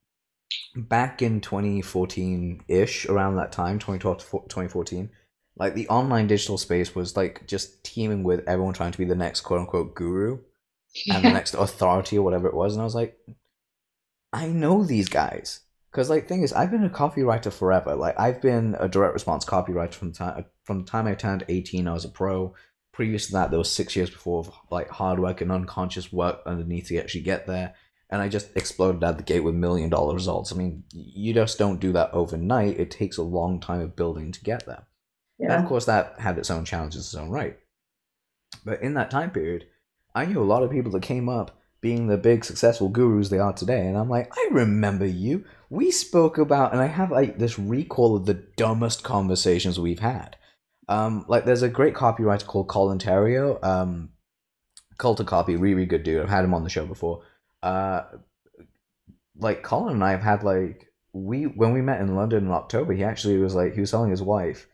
[0.74, 5.10] back in 2014 ish, around that time, 2012 to 2014,
[5.56, 9.14] like the online digital space was like just teeming with everyone trying to be the
[9.14, 10.38] next quote unquote guru
[11.10, 12.74] and the next authority or whatever it was.
[12.74, 13.18] And I was like,
[14.32, 15.60] I know these guys.
[15.90, 17.94] Because like thing is, I've been a copywriter forever.
[17.94, 21.44] Like I've been a direct response copywriter from the time from the time I turned
[21.48, 21.88] eighteen.
[21.88, 22.54] I was a pro.
[22.92, 26.40] Previous to that, there was six years before of like hard work and unconscious work
[26.44, 27.74] underneath to actually get there.
[28.10, 30.52] And I just exploded out the gate with million dollar results.
[30.52, 32.80] I mean, you just don't do that overnight.
[32.80, 34.86] It takes a long time of building to get there.
[35.38, 35.52] Yeah.
[35.52, 37.58] And of course, that had its own challenges, its own right.
[38.64, 39.66] But in that time period,
[40.14, 43.38] I knew a lot of people that came up being the big successful gurus they
[43.38, 43.86] are today.
[43.86, 45.44] And I'm like, I remember you.
[45.70, 50.36] We spoke about, and I have like this recall of the dumbest conversations we've had.
[50.88, 54.10] Um, like there's a great copywriter called Colin Theriot, um,
[54.96, 56.22] Cult of Copy, really, really good dude.
[56.22, 57.22] I've had him on the show before.
[57.62, 58.04] Uh,
[59.38, 62.92] like Colin and I have had like we when we met in London in October,
[62.92, 64.66] he actually was like he was telling his wife,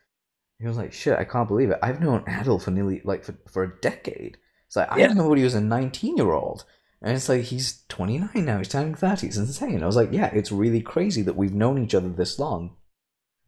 [0.58, 1.78] he was like, "Shit, I can't believe it.
[1.82, 5.08] I've known Adil for nearly like for, for a decade." It's like I yeah.
[5.08, 6.64] didn't know he was a 19 year old.
[7.02, 9.26] And it's like he's 29 now, he's turning 30.
[9.26, 9.82] It's insane.
[9.82, 12.76] I was like, yeah, it's really crazy that we've known each other this long.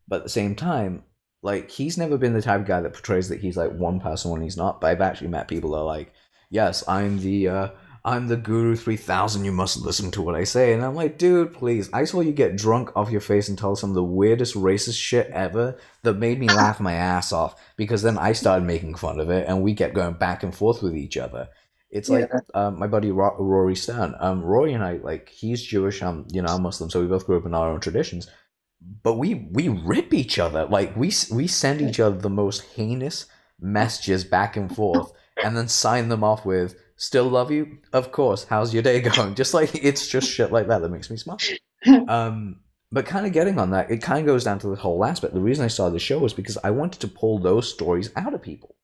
[0.06, 1.04] But at the same time,
[1.42, 4.30] like he's never been the type of guy that portrays that he's like one person
[4.30, 4.80] when he's not.
[4.80, 6.12] But I've actually met people that are like,
[6.50, 7.68] yes, I'm the uh,
[8.06, 9.44] I'm the Guru 3000.
[9.44, 10.72] You must listen to what I say.
[10.72, 11.90] And I'm like, dude, please.
[11.92, 14.96] I saw you get drunk off your face and tell some of the weirdest racist
[14.96, 17.60] shit ever that made me laugh my ass off.
[17.76, 20.84] Because then I started making fun of it, and we kept going back and forth
[20.84, 21.48] with each other.
[21.90, 22.18] It's yeah.
[22.18, 24.14] like um, my buddy Rory Stern.
[24.20, 26.00] Um, Rory and I, like, he's Jewish.
[26.00, 28.30] I'm, you know, I'm Muslim, so we both grew up in our own traditions.
[29.02, 30.66] But we we rip each other.
[30.66, 33.26] Like we we send each other the most heinous
[33.58, 35.10] messages back and forth,
[35.42, 39.34] and then sign them off with "Still love you, of course." How's your day going?
[39.34, 41.38] Just like it's just shit like that that makes me smile.
[42.08, 45.04] Um, but kind of getting on that, it kind of goes down to the whole
[45.04, 45.34] aspect.
[45.34, 48.34] The reason I started the show was because I wanted to pull those stories out
[48.34, 48.76] of people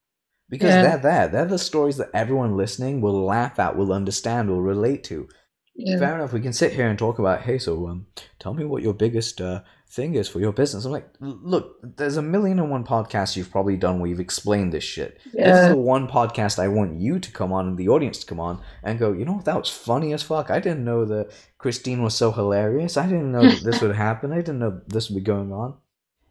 [0.48, 0.82] because yeah.
[0.82, 1.28] they're there.
[1.28, 5.28] They're the stories that everyone listening will laugh at, will understand, will relate to.
[5.74, 5.98] Yeah.
[5.98, 6.32] Fair enough.
[6.32, 8.06] We can sit here and talk about, hey, so um,
[8.38, 10.84] tell me what your biggest uh, thing is for your business.
[10.84, 14.72] I'm like, look, there's a million and one podcasts you've probably done where you've explained
[14.72, 15.20] this shit.
[15.34, 15.50] Yeah.
[15.50, 18.26] This is the one podcast I want you to come on and the audience to
[18.26, 20.50] come on and go, you know what, that was funny as fuck.
[20.50, 22.96] I didn't know that Christine was so hilarious.
[22.96, 24.32] I didn't know that this would happen.
[24.32, 25.74] I didn't know this would be going on.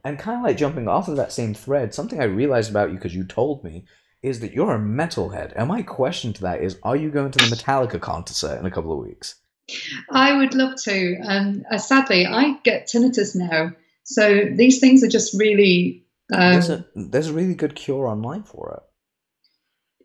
[0.04, 2.96] And kind of like jumping off of that same thread, something I realized about you
[2.96, 3.86] because you told me
[4.24, 5.54] is that you're a metalhead.
[5.56, 8.72] And my question to that is, are you going to the Metallica concert in a
[8.72, 9.36] couple of weeks?
[10.10, 11.18] I would love to.
[11.26, 13.72] Um, uh, sadly, I get tinnitus now.
[14.04, 16.06] So these things are just really.
[16.34, 18.84] Um, there's, a, there's a really good cure online for it.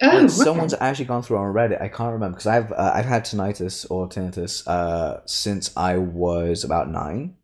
[0.03, 1.81] Oh, someone's actually gone through on Reddit.
[1.81, 6.65] I can't remember because I've uh, I've had tinnitus or tinnitus uh, since I was
[6.65, 7.37] about nine,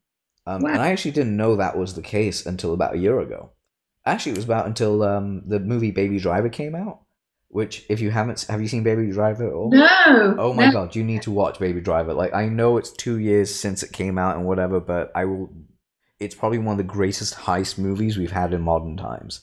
[0.46, 0.70] um, wow.
[0.70, 3.53] and I actually didn't know that was the case until about a year ago.
[4.05, 7.02] Actually, it was about until um, the movie Baby Driver came out.
[7.53, 9.71] Which, if you haven't, have you seen Baby Driver at all?
[9.71, 10.35] No.
[10.38, 10.73] Oh my no.
[10.73, 12.15] god, you need to watch Baby Driver.
[12.15, 15.51] Like, I know it's two years since it came out and whatever, but I will.
[16.19, 19.43] It's probably one of the greatest heist movies we've had in modern times.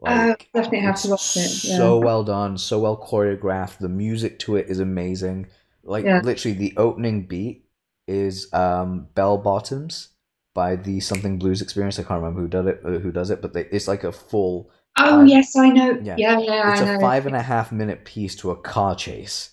[0.00, 1.64] Like, uh, definitely have to watch it.
[1.64, 1.76] Yeah.
[1.76, 3.78] So well done, so well choreographed.
[3.78, 5.46] The music to it is amazing.
[5.84, 6.22] Like yeah.
[6.24, 7.66] literally, the opening beat
[8.08, 10.08] is um, Bell Bottoms
[10.54, 12.00] by the Something Blues Experience.
[12.00, 12.80] I can't remember who does it.
[12.84, 13.40] Uh, who does it?
[13.40, 14.72] But they, it's like a full.
[14.96, 15.98] Oh five, yes, I know.
[16.02, 18.94] Yeah, yeah, yeah It's I a five and a half minute piece to a car
[18.94, 19.50] chase.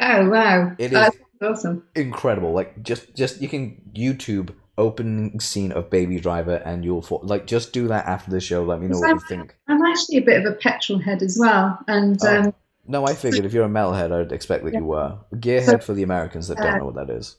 [0.00, 0.72] Oh wow!
[0.78, 1.10] It is
[1.42, 1.84] awesome.
[1.94, 2.52] Incredible.
[2.52, 7.46] Like just, just you can YouTube opening scene of Baby Driver, and you'll fall, like
[7.46, 8.62] just do that after the show.
[8.62, 9.56] Let me know what I'm, you think.
[9.66, 12.18] I'm actually a bit of a petrol head as well, and.
[12.22, 12.42] Oh.
[12.42, 12.54] Um,
[12.90, 14.78] no, I figured if you're a metalhead, I'd expect that yeah.
[14.78, 15.18] you were.
[15.34, 17.36] Gearhead so, for the Americans that don't uh, know what that is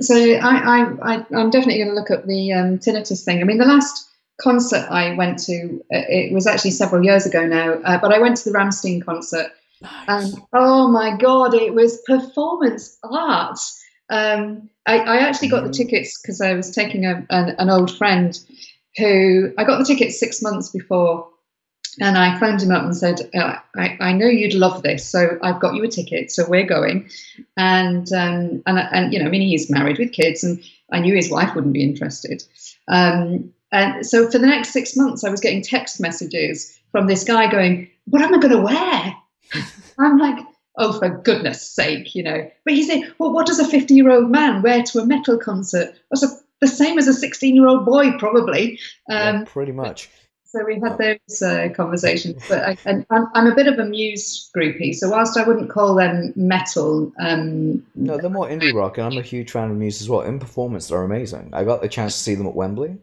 [0.00, 3.40] so I, I, I am definitely going to look up the um, tinnitus thing.
[3.40, 4.08] I mean, the last
[4.40, 8.18] concert I went to, uh, it was actually several years ago now, uh, but I
[8.18, 9.52] went to the Rammstein concert.
[9.82, 9.92] Nice.
[10.08, 13.58] And oh my god, it was performance art.
[14.10, 15.76] Um, I, I, actually got the mm.
[15.76, 18.38] tickets because I was taking a, an, an old friend
[18.96, 21.30] who I got the tickets six months before
[21.98, 25.38] and I phoned him up and said, uh, I, I, know you'd love this, so
[25.42, 27.10] I've got you a ticket, so we're going.
[27.56, 31.14] And, um, and, and, you know, I mean, he's married with kids, and I knew
[31.14, 32.44] his wife wouldn't be interested.
[32.88, 37.24] Um, and so for the next six months, I was getting text messages from this
[37.24, 39.16] guy going, What am I going to wear?
[39.98, 40.44] I'm like,
[40.76, 42.50] Oh, for goodness sake, you know.
[42.64, 45.38] But he said, Well, what does a 50 year old man wear to a metal
[45.38, 45.94] concert?
[46.12, 46.30] I said,
[46.60, 48.78] the same as a 16 year old boy, probably.
[49.08, 50.10] Um, yeah, pretty much.
[50.44, 53.84] So we've had those uh, conversations, but I, and I'm, I'm a bit of a
[53.84, 54.94] Muse groupie.
[54.94, 59.16] So whilst I wouldn't call them metal, um, no, they're more indie rock, and I'm
[59.16, 60.22] a huge fan of Muse as well.
[60.22, 61.50] In performance, they're amazing.
[61.52, 62.98] I got the chance to see them at Wembley.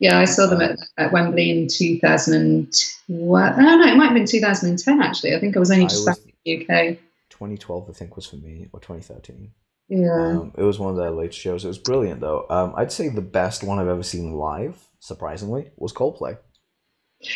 [0.00, 2.70] Yeah, I saw them at, at Wembley in 2012.
[3.10, 5.34] Oh, no, it might have been 2010, actually.
[5.34, 6.98] I think I was only just back in the UK.
[7.30, 9.50] 2012, I think, was for me, or 2013.
[9.88, 10.12] Yeah.
[10.12, 11.64] Um, it was one of their late shows.
[11.64, 12.46] It was brilliant, though.
[12.48, 16.38] Um, I'd say the best one I've ever seen live, surprisingly, was Coldplay.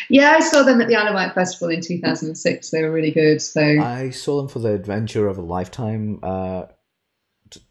[0.09, 2.69] Yeah, I saw them at the Isle of Wight Festival in 2006.
[2.69, 3.41] They were really good.
[3.41, 6.63] So I saw them for the Adventure of a Lifetime uh,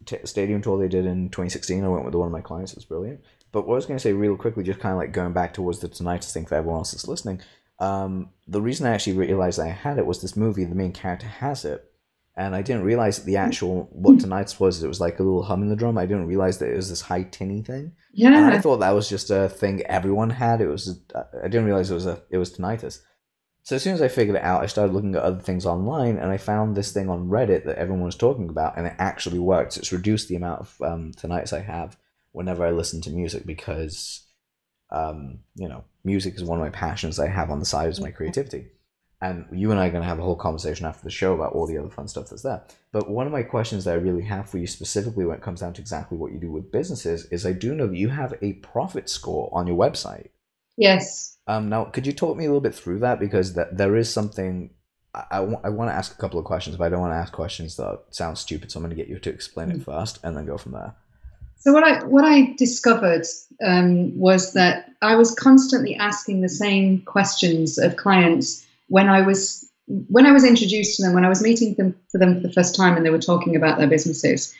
[0.05, 1.83] t- stadium tour they did in 2016.
[1.83, 2.73] I went with one of my clients.
[2.73, 3.21] It was brilliant.
[3.53, 5.53] But what I was going to say real quickly, just kind of like going back
[5.53, 7.39] towards the Tinnitus thing for everyone else that's listening,
[7.79, 11.27] um, the reason I actually realized I had it was this movie, the main character
[11.27, 11.89] has it.
[12.35, 15.43] And I didn't realize that the actual, what Tinnitus was, it was like a little
[15.43, 15.99] hum in the drum.
[15.99, 17.91] I didn't realize that it was this high tinny thing.
[18.11, 18.35] Yeah.
[18.35, 20.59] And I thought that was just a thing everyone had.
[20.59, 23.01] It was, I didn't realize it was a, it was tinnitus.
[23.61, 26.17] So as soon as I figured it out, I started looking at other things online,
[26.17, 29.39] and I found this thing on Reddit that everyone was talking about, and it actually
[29.39, 29.77] works.
[29.77, 31.95] It's reduced the amount of um, tinnitus I have
[32.33, 34.27] whenever I listen to music because,
[34.91, 38.01] um, you know, music is one of my passions I have on the side as
[38.01, 38.67] my creativity.
[39.21, 41.53] And you and I are going to have a whole conversation after the show about
[41.53, 42.61] all the other fun stuff that's there.
[42.91, 45.61] But one of my questions that I really have for you specifically when it comes
[45.61, 48.33] down to exactly what you do with businesses is I do know that you have
[48.41, 50.29] a profit score on your website.
[50.75, 51.37] Yes.
[51.47, 53.19] Um, now, could you talk me a little bit through that?
[53.19, 54.71] Because that there is something
[55.13, 57.13] I, I, w- I want to ask a couple of questions, but I don't want
[57.13, 58.71] to ask questions that sound stupid.
[58.71, 60.95] So I'm going to get you to explain it first and then go from there.
[61.63, 63.25] So what I what I discovered
[63.65, 69.65] um, was that I was constantly asking the same questions of clients when I was
[69.87, 72.53] when I was introduced to them, when I was meeting them for them for the
[72.53, 74.53] first time, and they were talking about their businesses.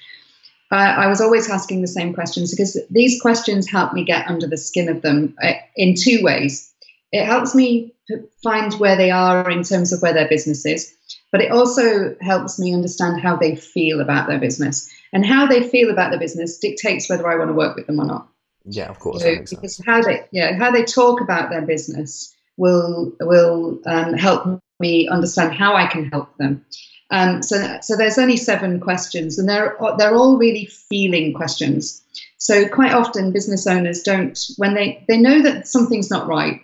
[0.72, 4.48] Uh, I was always asking the same questions because these questions help me get under
[4.48, 6.74] the skin of them uh, in two ways.
[7.12, 7.94] It helps me
[8.42, 10.92] find where they are in terms of where their business is,
[11.34, 14.90] but it also helps me understand how they feel about their business.
[15.14, 18.00] And how they feel about their business dictates whether I want to work with them
[18.00, 18.28] or not.
[18.66, 19.22] Yeah, of course.
[19.22, 24.62] So, because how they yeah how they talk about their business will will um, help
[24.80, 26.66] me understand how I can help them.
[27.12, 32.02] Um, so so there's only seven questions, and they're they're all really feeling questions.
[32.38, 36.62] So quite often business owners don't when they they know that something's not right,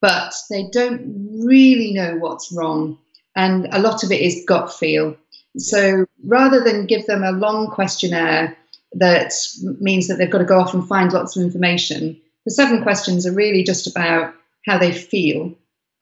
[0.00, 2.98] but they don't really know what's wrong,
[3.36, 5.16] and a lot of it is gut feel.
[5.56, 8.56] So rather than give them a long questionnaire
[8.94, 9.32] that
[9.80, 13.26] means that they've got to go off and find lots of information, the seven questions
[13.26, 14.34] are really just about
[14.66, 15.54] how they feel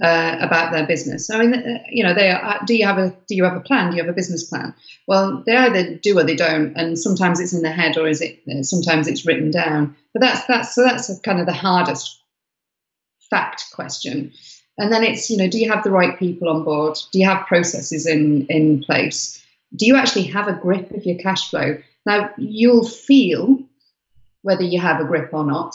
[0.03, 1.31] uh, about their business.
[1.31, 3.61] I mean, uh, you know, they are, do you have a do you have a
[3.61, 3.91] plan?
[3.91, 4.75] Do you have a business plan?
[5.07, 8.21] Well, they either do or they don't, and sometimes it's in their head or is
[8.21, 9.95] it uh, sometimes it's written down.
[10.13, 12.21] But that's that's so that's kind of the hardest
[13.31, 14.33] fact question.
[14.79, 16.99] And then it's you know, do you have the right people on board?
[17.13, 19.42] Do you have processes in in place?
[19.75, 21.79] Do you actually have a grip of your cash flow?
[22.05, 23.59] Now you'll feel
[24.43, 25.75] whether you have a grip or not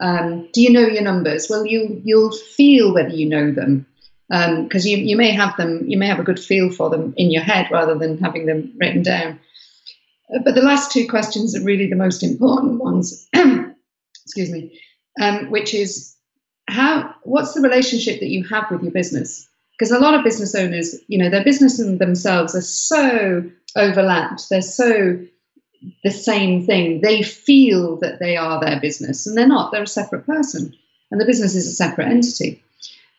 [0.00, 1.46] um, do you know your numbers?
[1.48, 3.86] Well, you you'll feel whether you know them
[4.28, 5.84] because um, you you may have them.
[5.86, 8.72] You may have a good feel for them in your head rather than having them
[8.78, 9.40] written down.
[10.34, 13.28] Uh, but the last two questions are really the most important ones.
[14.24, 14.80] Excuse me,
[15.20, 16.16] um, which is
[16.68, 19.48] how what's the relationship that you have with your business?
[19.78, 23.42] Because a lot of business owners, you know, their business and themselves are so
[23.76, 24.48] overlapped.
[24.48, 25.18] They're so
[26.02, 27.00] the same thing.
[27.00, 29.72] They feel that they are their business, and they're not.
[29.72, 30.74] They're a separate person,
[31.10, 32.62] and the business is a separate entity.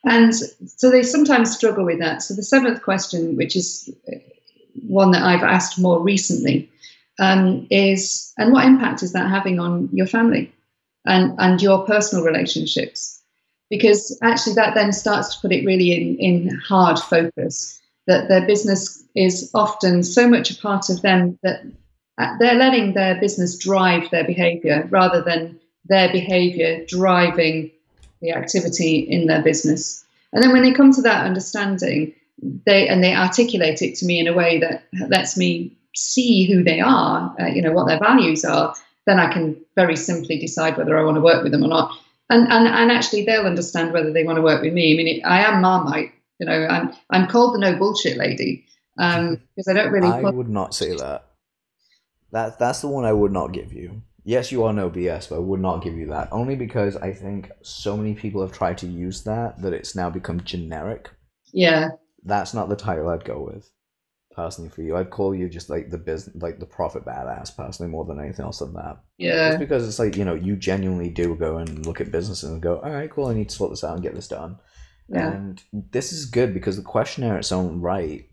[0.06, 2.22] And so they sometimes struggle with that.
[2.22, 3.90] So the seventh question, which is
[4.88, 6.70] one that I've asked more recently,
[7.20, 10.54] um, is and what impact is that having on your family
[11.06, 13.15] and, and your personal relationships?
[13.70, 18.46] Because actually, that then starts to put it really in, in hard focus that their
[18.46, 21.62] business is often so much a part of them that
[22.18, 27.72] uh, they're letting their business drive their behavior rather than their behavior driving
[28.22, 30.06] the activity in their business.
[30.34, 32.14] And then when they come to that understanding,
[32.66, 36.64] they and they articulate it to me in a way that lets me see who
[36.64, 40.78] they are, uh, you know, what their values are, then I can very simply decide
[40.78, 41.98] whether I want to work with them or not.
[42.30, 44.94] And and, and actually, they'll understand whether they want to work with me.
[44.94, 46.12] I mean, it, I am Marmite.
[46.40, 48.66] You know, I'm I'm called the no bullshit lady
[48.98, 50.08] um, because I don't really.
[50.08, 51.26] I would not say that.
[52.32, 54.02] That that's the one I would not give you.
[54.24, 56.30] Yes, you are no BS, but I would not give you that.
[56.32, 60.10] Only because I think so many people have tried to use that that it's now
[60.10, 61.12] become generic.
[61.54, 61.90] Yeah.
[62.24, 63.70] That's not the title I'd go with.
[64.36, 64.96] Personally for you.
[64.98, 68.44] I'd call you just like the business, like the profit badass personally more than anything
[68.46, 68.98] else than that.
[69.18, 69.50] Yeah.
[69.50, 72.62] Just because it's like, you know, you genuinely do go and look at businesses and
[72.62, 74.58] go, all right, cool, I need to sort this out and get this done.
[75.10, 75.32] Yeah.
[75.32, 78.28] And this is good because the questionnaire its own right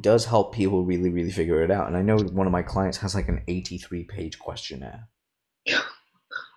[0.00, 1.88] does help people really, really figure it out.
[1.88, 5.08] And I know one of my clients has like an 83 page questionnaire.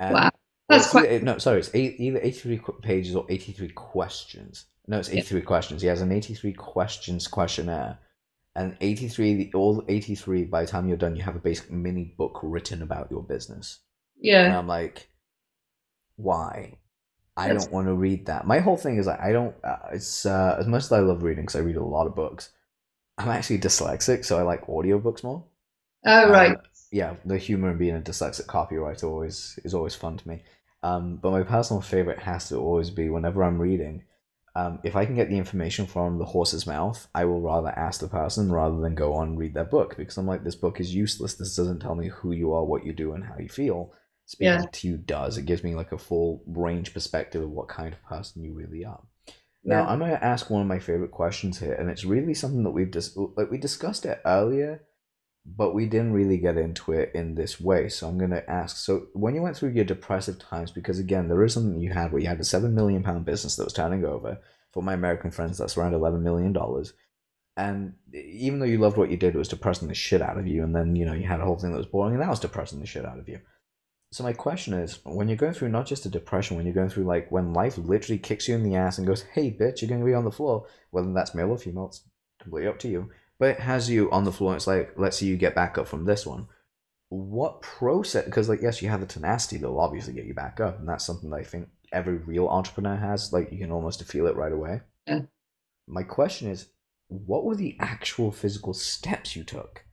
[0.02, 0.30] And- Wow.
[0.70, 1.12] That's quite.
[1.12, 4.66] either- no, sorry, it's eight, either 83 pages or 83 questions.
[4.88, 5.82] No, it's 83 questions.
[5.82, 7.98] He has an 83 questions questionnaire.
[8.60, 12.14] And 83, the, all 83, by the time you're done, you have a basic mini
[12.18, 13.80] book written about your business.
[14.20, 15.08] Yeah and I'm like,
[16.18, 16.78] why?
[17.38, 18.46] I That's- don't want to read that.
[18.46, 21.24] My whole thing is like, I don't, uh, it's, uh, as much as I love
[21.24, 22.50] reading, because I read a lot of books,
[23.18, 25.46] I'm actually dyslexic, so I like audiobooks more.
[26.06, 26.58] Oh, right.
[26.58, 30.44] Uh, yeah, the humor in being a dyslexic copywriter always is always fun to me.
[30.84, 34.04] Um, but my personal favorite has to always be whenever I'm reading,
[34.56, 38.02] um, if I can get the information from the horse's mouth, I will rather ask
[38.02, 40.80] the person rather than go on and read their book because I'm like, this book
[40.80, 41.36] is useless.
[41.36, 43.94] This doesn't tell me who you are, what you do, and how you feel.
[44.26, 44.66] Speaking Yeah.
[44.72, 45.38] to you does.
[45.38, 48.86] It gives me like a full range perspective of what kind of person you really
[48.86, 49.02] are.
[49.64, 49.88] Now Yeah.
[49.90, 52.72] I'm going to ask one of my favorite questions here, and it's really something that
[52.72, 54.84] we've just like we discussed it earlier,
[55.46, 57.90] but we didn't really get into it in this way.
[57.90, 58.78] So I'm going to ask.
[58.78, 62.12] So when you went through your depressive times, because again, there is something you had
[62.12, 64.40] where you had a seven million pound business that was turning over.
[64.72, 66.94] For my American friends, that's around eleven million dollars.
[67.58, 70.48] And even though you loved what you did, it was depressing the shit out of
[70.48, 70.64] you.
[70.64, 72.40] And then you know you had a whole thing that was boring, and that was
[72.40, 73.40] depressing the shit out of you.
[74.12, 76.90] So my question is, when you're going through not just a depression, when you're going
[76.90, 79.90] through like when life literally kicks you in the ass and goes, "Hey, bitch, you're
[79.90, 82.04] going to be on the floor," whether that's male or female, it's
[82.42, 83.10] completely up to you.
[83.40, 84.52] But it has you on the floor.
[84.52, 86.48] And it's like, let's see you get back up from this one.
[87.08, 88.26] What process?
[88.26, 91.06] Because like, yes, you have the tenacity that'll obviously get you back up, and that's
[91.06, 93.34] something that I think every real entrepreneur has.
[93.34, 94.82] Like, you can almost feel it right away.
[95.08, 95.22] Yeah.
[95.88, 96.68] My question is,
[97.08, 99.86] what were the actual physical steps you took?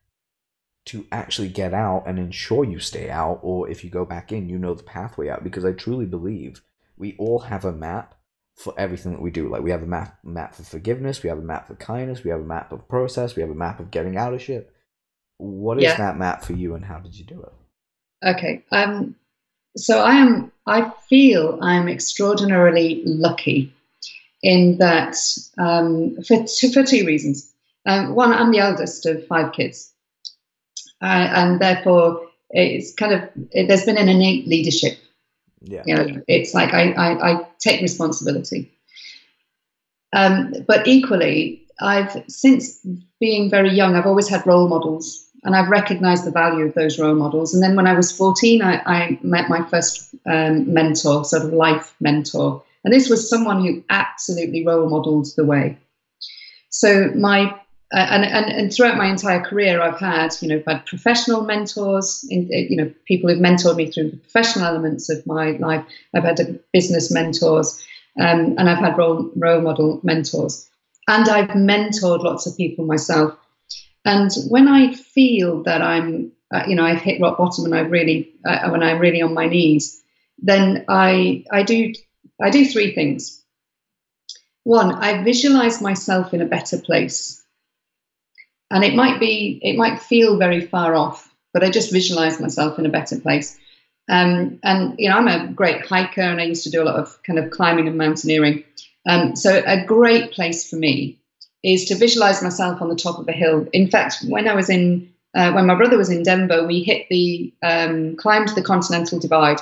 [0.87, 4.47] to actually get out and ensure you stay out, or if you go back in,
[4.47, 5.43] you know the pathway out.
[5.43, 6.63] Because I truly believe
[6.95, 8.15] we all have a map
[8.57, 9.49] for everything that we do.
[9.49, 12.31] Like we have a map map for forgiveness, we have a map for kindness, we
[12.31, 14.71] have a map of process, we have a map of getting out of shit.
[15.37, 15.97] What is Yeah.
[15.97, 17.53] that map for you, and how did you do it?
[18.27, 18.63] Okay.
[18.71, 19.15] Um,
[19.77, 20.51] so I am.
[20.65, 23.71] I feel I'm extraordinarily lucky
[24.41, 25.15] in that
[25.59, 27.53] um, for two, for two reasons.
[27.85, 29.93] Um, one, I'm the eldest of five kids,
[31.01, 34.97] uh, and therefore it's kind of it, there's been an innate leadership.
[35.61, 38.71] Yeah, You know, it's like I, I, I take responsibility.
[40.13, 42.79] Um, but equally, I've since
[43.19, 46.99] being very young, I've always had role models and I've recognized the value of those
[46.99, 47.53] role models.
[47.53, 51.53] And then when I was 14, I, I met my first um, mentor, sort of
[51.53, 52.63] life mentor.
[52.83, 55.77] And this was someone who absolutely role modeled the way.
[56.69, 57.53] So my
[57.93, 61.45] uh, and, and and throughout my entire career, I've had you know I've had professional
[61.45, 65.85] mentors, in, you know people who've mentored me through the professional elements of my life.
[66.13, 67.81] I've had uh, business mentors,
[68.19, 70.67] um, and I've had role role model mentors,
[71.07, 73.37] and I've mentored lots of people myself.
[74.03, 77.81] And when I feel that I'm, uh, you know, I've hit rock bottom and I
[77.81, 80.01] really, uh, when I'm really on my knees,
[80.39, 81.93] then I I do
[82.41, 83.41] I do three things.
[84.63, 87.36] One, I visualize myself in a better place
[88.71, 92.77] and it might be it might feel very far off but i just visualize myself
[92.77, 93.57] in a better place.
[94.09, 96.95] Um, and you know i'm a great hiker and i used to do a lot
[96.95, 98.63] of kind of climbing and mountaineering.
[99.05, 101.17] Um, so a great place for me
[101.63, 103.67] is to visualize myself on the top of a hill.
[103.73, 107.05] In fact when i was in uh, when my brother was in denver we hit
[107.09, 109.59] the um, climbed the continental divide.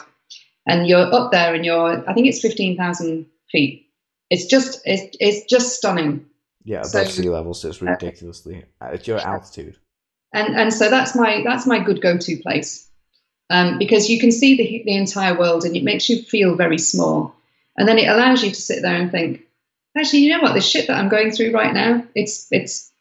[0.68, 3.88] And you're up there and you're i think it's 15000 feet.
[4.30, 6.26] It's just it's, it's just stunning
[6.66, 8.66] yeah, above So- sea level, so it's ridiculously.
[8.82, 9.78] uh, It's your altitude.
[10.34, 12.89] and and so that's my that's my good go-to place
[13.49, 16.78] um, because you can see the, the entire world and it makes you feel very
[16.80, 17.34] small.
[17.78, 19.41] And then it allows you to sit there and think
[19.97, 20.53] actually you know what?
[20.55, 22.91] The shit that i'm going through right now it's it's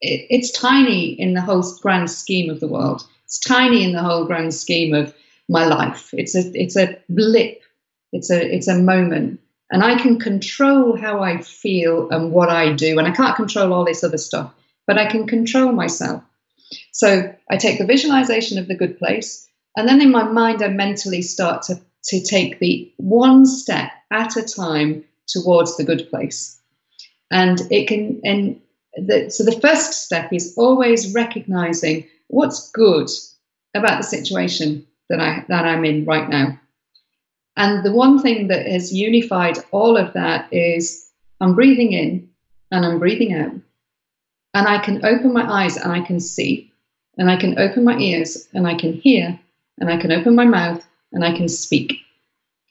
[0.00, 3.06] it, it's tiny in the whole grand scheme of the world.
[3.24, 5.14] It's tiny in the whole grand scheme of
[5.48, 6.10] my life.
[6.12, 7.62] It's a it's a blip.
[8.12, 9.40] It's a it's a moment
[9.70, 13.72] and i can control how i feel and what i do and i can't control
[13.72, 14.52] all this other stuff
[14.86, 16.22] but I can control myself.
[16.92, 20.68] So I take the visualization of the good place, and then in my mind, I
[20.68, 26.58] mentally start to, to take the one step at a time towards the good place.
[27.30, 28.60] And it can, and
[28.96, 33.08] the, so the first step is always recognizing what's good
[33.74, 36.58] about the situation that I that I'm in right now.
[37.56, 42.28] And the one thing that has unified all of that is I'm breathing in
[42.70, 43.52] and I'm breathing out
[44.56, 46.72] and I can open my eyes and I can see,
[47.18, 49.38] and I can open my ears and I can hear,
[49.78, 50.82] and I can open my mouth
[51.12, 51.98] and I can speak.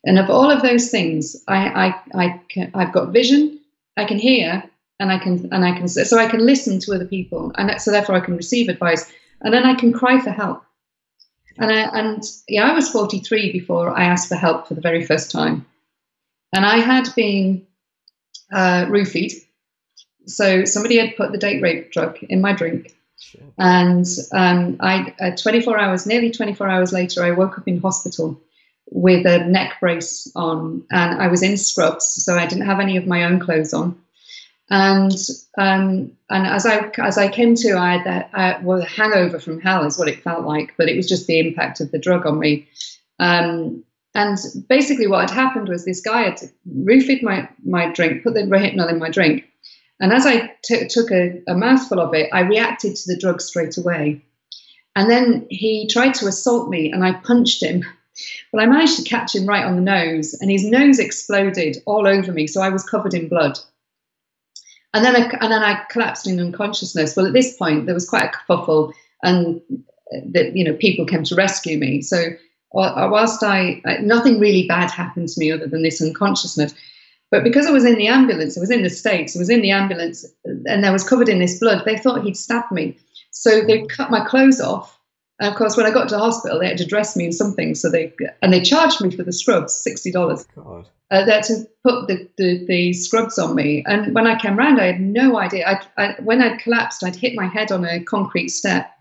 [0.04, 3.60] And of all of those things, I, I, I can, I've got vision,
[3.98, 4.64] I can hear,
[5.00, 7.92] and I can, and I can, so I can listen to other people, and so
[7.92, 9.06] therefore I can receive advice,
[9.42, 10.64] and then I can cry for help.
[11.58, 15.06] And I, and yeah, I was 43 before I asked for help for the very
[15.06, 15.66] first time,
[16.54, 17.66] and I had been
[18.52, 19.34] uh, roofied.
[20.28, 22.96] So somebody had put the date rape drug in my drink,
[23.58, 28.40] and um, I, uh, 24 hours, nearly 24 hours later, I woke up in hospital
[28.92, 32.98] with a neck brace on, and I was in scrubs, so I didn't have any
[32.98, 34.00] of my own clothes on.
[34.70, 35.12] And
[35.58, 39.40] um, and as I as I came to, I had that uh, well, a hangover
[39.40, 42.00] from hell is what it felt like, but it was just the impact of the
[42.00, 42.68] drug on me.
[43.20, 43.84] Um,
[44.16, 44.38] and
[44.68, 48.90] basically, what had happened was this guy had roofied my my drink, put the Rohypnol
[48.90, 49.46] in my drink,
[50.00, 53.42] and as I t- took a, a mouthful of it, I reacted to the drug
[53.42, 54.24] straight away.
[54.96, 57.84] And then he tried to assault me, and I punched him.
[58.52, 62.08] But I managed to catch him right on the nose, and his nose exploded all
[62.08, 63.60] over me, so I was covered in blood.
[64.96, 67.18] And then I, and then I collapsed in unconsciousness.
[67.18, 68.94] Well, at this point, there was quite a kerfuffle,
[69.24, 69.62] and
[70.16, 72.02] uh, that you know people came to rescue me.
[72.02, 72.30] So
[72.74, 76.74] uh, uh, whilst I nothing really bad happened to me other than this unconsciousness,
[77.30, 79.62] but because I was in the ambulance, I was in the States, I was in
[79.62, 82.98] the ambulance, and I was covered in this blood, they thought he'd stabbed me.
[83.32, 84.95] So they cut my clothes off.
[85.40, 87.76] And of course, when I got to hospital, they had to dress me in something.
[87.76, 90.46] So they and they charged me for the scrubs, sixty dollars.
[90.58, 93.84] Oh, uh, they had to put the, the, the, scrubs on me.
[93.86, 95.68] And when I came round, I had no idea.
[95.68, 98.92] I, I, when I'd collapsed, I'd hit my head on a concrete step,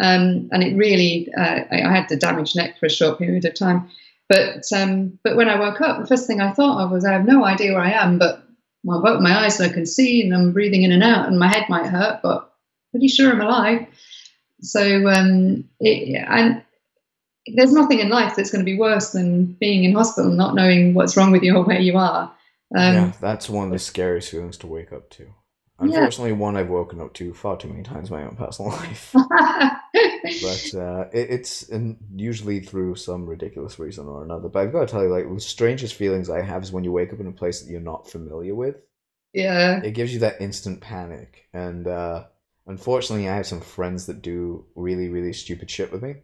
[0.00, 3.44] um, and it really uh, I, I, had the damaged neck for a short period
[3.44, 3.88] of time.
[4.28, 7.12] But um, but when I woke up, the first thing I thought of was I
[7.12, 8.42] have no idea where I am, but
[8.82, 11.28] well, I've opened my eyes and I can see, and I'm breathing in and out,
[11.28, 12.52] and my head might hurt, but
[12.90, 13.86] pretty sure I'm alive.
[14.62, 16.62] So um, it, and
[17.54, 20.94] there's nothing in life that's going to be worse than being in hospital, not knowing
[20.94, 22.32] what's wrong with you or where you are.
[22.76, 25.34] Um, yeah, that's one of the scariest feelings to wake up to.
[25.80, 26.36] Unfortunately, yeah.
[26.36, 29.10] one I've woken up to far too many times in my own personal life.
[29.14, 31.70] but uh, it, it's
[32.14, 34.48] usually through some ridiculous reason or another.
[34.48, 36.92] But I've got to tell you, like the strangest feelings I have is when you
[36.92, 38.76] wake up in a place that you're not familiar with.
[39.32, 41.48] Yeah, it gives you that instant panic.
[41.54, 42.24] And uh,
[42.70, 46.16] unfortunately, I have some friends that do really, really stupid shit with me.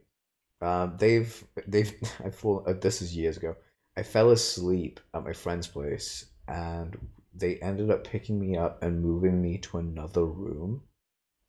[0.63, 1.93] Uh, they've they've
[2.25, 2.65] I fall.
[2.67, 3.57] Uh, this is years ago.
[3.97, 6.97] I fell asleep at my friend's place, and
[7.35, 10.83] they ended up picking me up and moving me to another room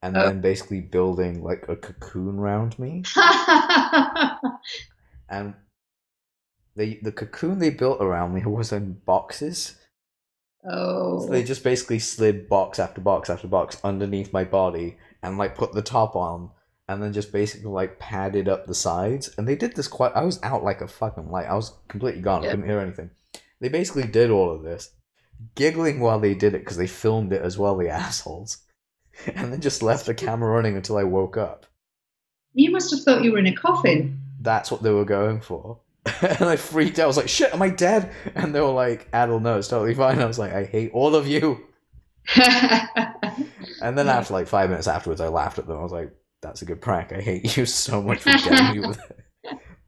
[0.02, 0.26] and oh.
[0.26, 3.04] then basically building like a cocoon around me.
[5.30, 5.54] and
[6.76, 9.77] the the cocoon they built around me was in boxes.
[10.70, 11.22] Oh.
[11.22, 11.46] So they oh.
[11.46, 15.82] just basically slid box after box after box underneath my body and like put the
[15.82, 16.52] top on
[16.88, 19.30] and then just basically like padded up the sides.
[19.38, 21.48] And they did this quite I was out like a fucking light.
[21.48, 22.44] I was completely gone.
[22.44, 23.12] I couldn't hear anything.
[23.60, 24.92] They basically did all of this
[25.56, 28.60] giggling while they did it because they filmed it as well, the assholes,
[29.26, 31.66] and then just left the camera running until I woke up.
[32.54, 34.20] You must have thought you were in a coffin.
[34.40, 35.80] That's what they were going for.
[36.22, 37.04] and I freaked out.
[37.04, 38.12] I was like, shit, am I dead?
[38.36, 40.20] And they were like, Adil, no, it's totally fine.
[40.20, 41.66] I was like, I hate all of you.
[43.82, 45.78] and then after like five minutes afterwards, I laughed at them.
[45.78, 47.12] I was like, that's a good prank.
[47.12, 49.18] I hate you so much for getting me with it.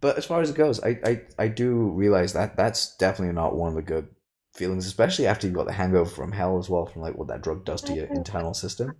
[0.01, 3.57] But as far as it goes, I, I, I do realize that that's definitely not
[3.57, 4.07] one of the good
[4.53, 7.41] feelings, especially after you've got the hangover from hell as well, from like what that
[7.41, 8.95] drug does to your internal system.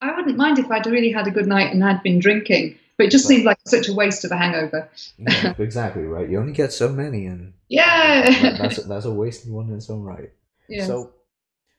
[0.00, 3.08] I wouldn't mind if I'd really had a good night and had been drinking, but
[3.08, 4.88] it just seemed like such a waste of a hangover.
[5.18, 6.30] yeah, exactly right.
[6.30, 9.90] You only get so many, and yeah, that's a, that's a wasted one in its
[9.90, 10.30] own right.
[10.86, 11.12] So,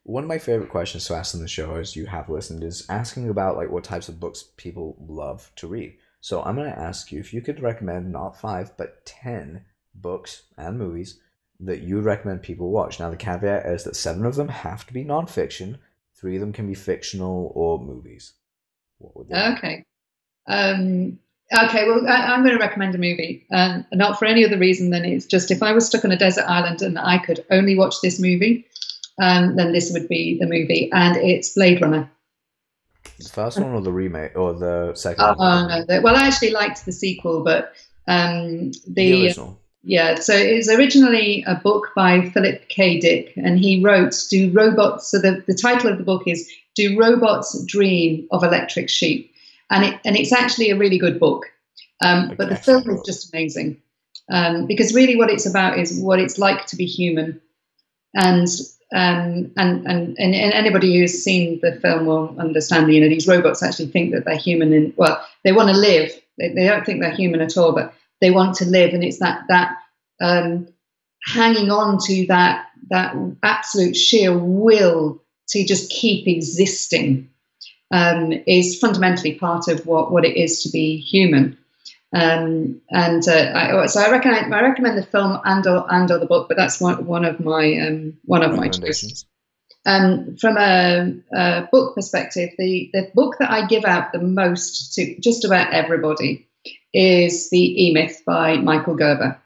[0.03, 2.85] one of my favorite questions to ask on the show, as you have listened, is
[2.89, 5.95] asking about like what types of books people love to read.
[6.19, 9.65] So I'm going to ask you if you could recommend not five but ten
[9.95, 11.19] books and movies
[11.61, 12.99] that you recommend people watch.
[12.99, 15.79] Now, the caveat is that seven of them have to be nonfiction,
[16.15, 18.33] three of them can be fictional or movies.
[18.97, 19.85] What would they Okay.
[20.47, 21.19] Um,
[21.53, 24.89] okay, well, I, am going to recommend a movie, um, not for any other reason
[24.89, 27.77] than it's just if I was stuck on a desert island and I could only
[27.77, 28.65] watch this movie,
[29.21, 32.09] um, then this would be the movie, and it's Blade Runner.
[33.19, 35.23] The first one or the remake or the second?
[35.23, 35.67] Oh, one?
[35.67, 37.73] no, the, well, I actually liked the sequel, but
[38.07, 39.59] um, the, the original.
[39.85, 42.99] Yeah, so it was originally a book by Philip K.
[42.99, 46.97] Dick, and he wrote Do Robots, so the, the title of the book is Do
[46.97, 49.32] Robots Dream of Electric Sheep?
[49.73, 51.47] And, it, and it's actually a really good book.
[52.01, 52.35] Um, okay.
[52.35, 53.81] But the film is just amazing
[54.31, 57.41] um, because really what it's about is what it's like to be human.
[58.15, 58.47] And
[58.93, 62.93] um, and, and, and anybody who's seen the film will understand.
[62.93, 66.11] You know, these robots actually think that they're human, and well, they want to live.
[66.37, 69.17] They, they don't think they're human at all, but they want to live, and it's
[69.17, 69.77] that that
[70.21, 70.67] um,
[71.25, 77.29] hanging on to that that absolute sheer will to just keep existing
[77.91, 81.57] um, is fundamentally part of what what it is to be human.
[82.13, 86.19] Um, and uh, I, so I recommend I recommend the film and or, and or
[86.19, 89.25] the book, but that's one, one of my um, one of my choices.
[89.85, 94.93] Um, from a, a, book perspective, the, the book that I give out the most
[94.93, 96.47] to just about everybody
[96.93, 99.41] is the E Myth by Michael Gerber.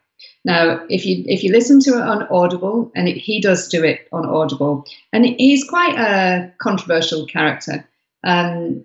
[0.45, 3.83] Now, if you if you listen to it on Audible, and it, he does do
[3.83, 7.87] it on Audible, and he's quite a controversial character.
[8.23, 8.83] Um,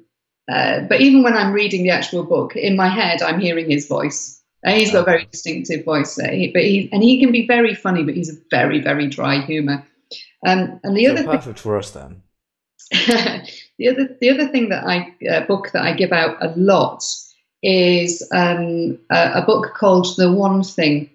[0.50, 3.86] uh, but even when I'm reading the actual book, in my head, I'm hearing his
[3.86, 4.40] voice.
[4.64, 6.16] And he's got a very distinctive voice.
[6.16, 9.40] He, but he and he can be very funny, but he's a very very dry
[9.40, 9.84] humour.
[10.46, 12.22] Um, and the so other perfect thing, for us then.
[13.78, 17.04] the other the other thing that I uh, book that I give out a lot
[17.62, 21.10] is um, a, a, book called The One Thing,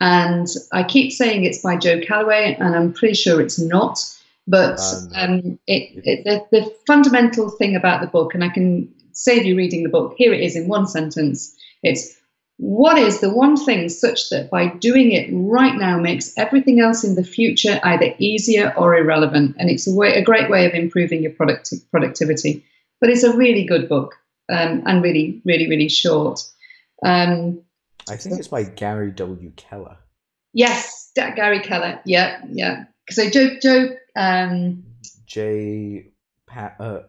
[0.00, 3.98] and I keep saying it's by Joe Calloway, and I'm pretty sure it's not.
[4.50, 4.80] But
[5.14, 9.56] um, it, it, the, the fundamental thing about the book, and I can save you
[9.56, 12.16] reading the book, here it is in one sentence it's
[12.56, 17.04] what is the one thing such that by doing it right now makes everything else
[17.04, 19.56] in the future either easier or irrelevant?
[19.58, 22.66] And it's a, way, a great way of improving your product, productivity.
[23.00, 24.14] But it's a really good book
[24.50, 26.40] um, and really, really, really short.
[27.02, 27.62] Um,
[28.10, 29.52] I think it's by Gary W.
[29.56, 29.96] Keller.
[30.52, 32.00] Yes, Gary Keller.
[32.04, 32.84] Yeah, yeah.
[33.10, 34.84] So Joe, Joe um,
[35.26, 36.06] J.
[36.46, 37.02] Pa- uh,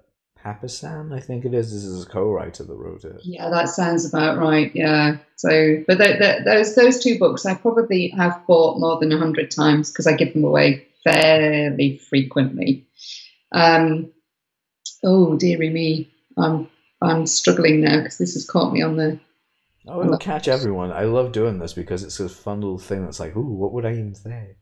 [0.44, 1.72] Papasan, I think it is.
[1.72, 3.22] This is a co-writer that wrote it.
[3.24, 4.72] Yeah, that sounds about right.
[4.74, 5.18] Yeah.
[5.36, 9.92] So, but those those two books I probably have bought more than a hundred times
[9.92, 12.88] because I give them away fairly frequently.
[13.52, 14.12] Um,
[15.04, 16.70] oh dearie me, I'm
[17.02, 19.20] I'm struggling now because this has caught me on the.
[19.88, 20.92] Oh, it'll catch everyone.
[20.92, 23.86] I love doing this because it's a fun little thing that's like, ooh, what would
[23.86, 24.58] I even say?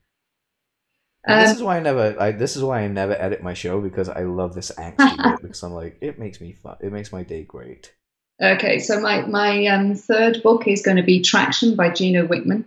[1.28, 2.16] Um, this is why I never.
[2.20, 5.64] I, this is why I never edit my show because I love this angst because
[5.64, 6.78] I'm like it makes me fun.
[6.82, 7.94] It makes my day great.
[8.42, 12.64] Okay, so my my um, third book is going to be Traction by Gino Wickman.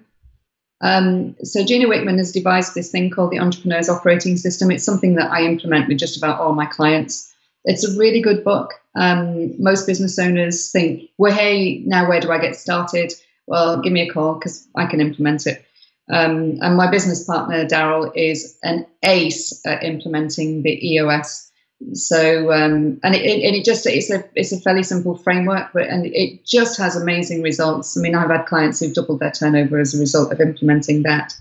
[0.82, 4.70] Um, so Gino Wickman has devised this thing called the Entrepreneur's Operating System.
[4.70, 7.32] It's something that I implement with just about all my clients.
[7.64, 8.74] It's a really good book.
[8.96, 13.14] Um, most business owners think, "Well, hey, now where do I get started?"
[13.46, 15.64] Well, give me a call because I can implement it.
[16.10, 21.50] Um, and my business partner, Daryl, is an ace at implementing the EOS.
[21.94, 25.88] So, um, and it, it, it, just, it's a, it's a fairly simple framework, but,
[25.88, 27.96] and it just has amazing results.
[27.96, 31.34] I mean, I've had clients who've doubled their turnover as a result of implementing that.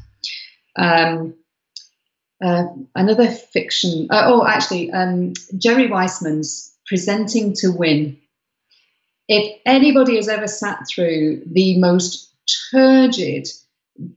[0.76, 1.36] Um,
[2.43, 8.18] uh, another fiction, uh, oh, actually, um, Jerry Weissman's Presenting to Win.
[9.28, 12.34] If anybody has ever sat through the most
[12.72, 13.47] turgid,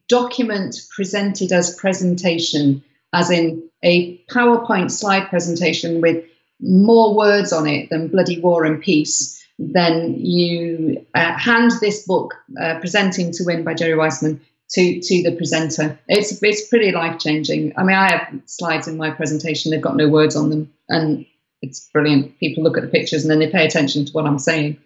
[0.08, 6.24] document presented as presentation, as in a PowerPoint slide presentation with
[6.60, 12.34] more words on it than bloody war and peace, then you uh, hand this book,
[12.60, 15.98] uh, Presenting to Win by Jerry Weissman, to, to the presenter.
[16.08, 17.72] It's, it's pretty life changing.
[17.76, 21.26] I mean, I have slides in my presentation, they've got no words on them, and
[21.62, 22.38] it's brilliant.
[22.38, 24.78] People look at the pictures and then they pay attention to what I'm saying.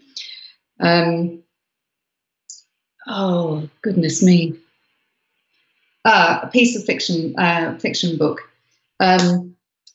[0.81, 1.43] Um,
[3.07, 4.55] oh, goodness me
[6.09, 8.41] uh, a piece of fiction uh, fiction book.
[8.99, 9.55] Um,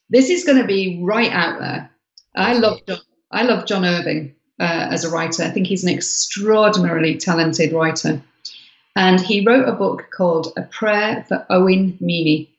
[0.09, 1.89] this is going to be right out there.
[2.35, 2.99] I love John,
[3.31, 5.43] I love John Irving uh, as a writer.
[5.43, 8.21] I think he's an extraordinarily talented writer,
[8.95, 12.49] and he wrote a book called A Prayer for Owen Meany.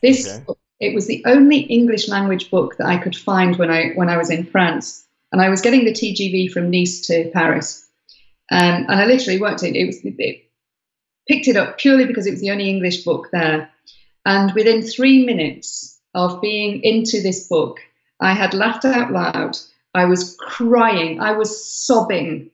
[0.00, 0.44] This okay.
[0.44, 4.08] book, it was the only English language book that I could find when I when
[4.08, 7.88] I was in France, and I was getting the TGV from Nice to Paris.
[8.52, 9.74] Um, and I literally worked it.
[9.74, 10.45] It was it,
[11.28, 13.70] picked it up purely because it was the only English book there.
[14.24, 17.78] And within three minutes of being into this book,
[18.20, 19.56] I had laughed out loud.
[19.94, 21.20] I was crying.
[21.20, 22.50] I was sobbing